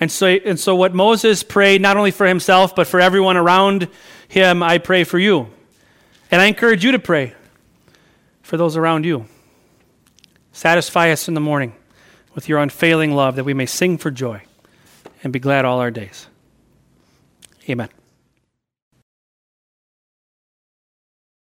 And 0.00 0.10
so, 0.10 0.26
and 0.26 0.58
so, 0.58 0.74
what 0.74 0.94
Moses 0.94 1.42
prayed, 1.42 1.82
not 1.82 1.98
only 1.98 2.10
for 2.10 2.26
himself, 2.26 2.74
but 2.74 2.86
for 2.86 3.00
everyone 3.00 3.36
around 3.36 3.88
him, 4.28 4.62
I 4.62 4.78
pray 4.78 5.04
for 5.04 5.18
you. 5.18 5.48
And 6.30 6.40
I 6.40 6.46
encourage 6.46 6.82
you 6.82 6.92
to 6.92 6.98
pray 6.98 7.34
for 8.40 8.56
those 8.56 8.76
around 8.76 9.04
you. 9.04 9.26
Satisfy 10.52 11.10
us 11.10 11.28
in 11.28 11.34
the 11.34 11.40
morning 11.40 11.74
with 12.34 12.48
your 12.48 12.58
unfailing 12.58 13.12
love 13.12 13.36
that 13.36 13.44
we 13.44 13.54
may 13.54 13.66
sing 13.66 13.98
for 13.98 14.10
joy 14.10 14.42
and 15.22 15.32
be 15.32 15.38
glad 15.38 15.64
all 15.64 15.80
our 15.80 15.90
days. 15.90 16.26
Amen. 17.68 17.88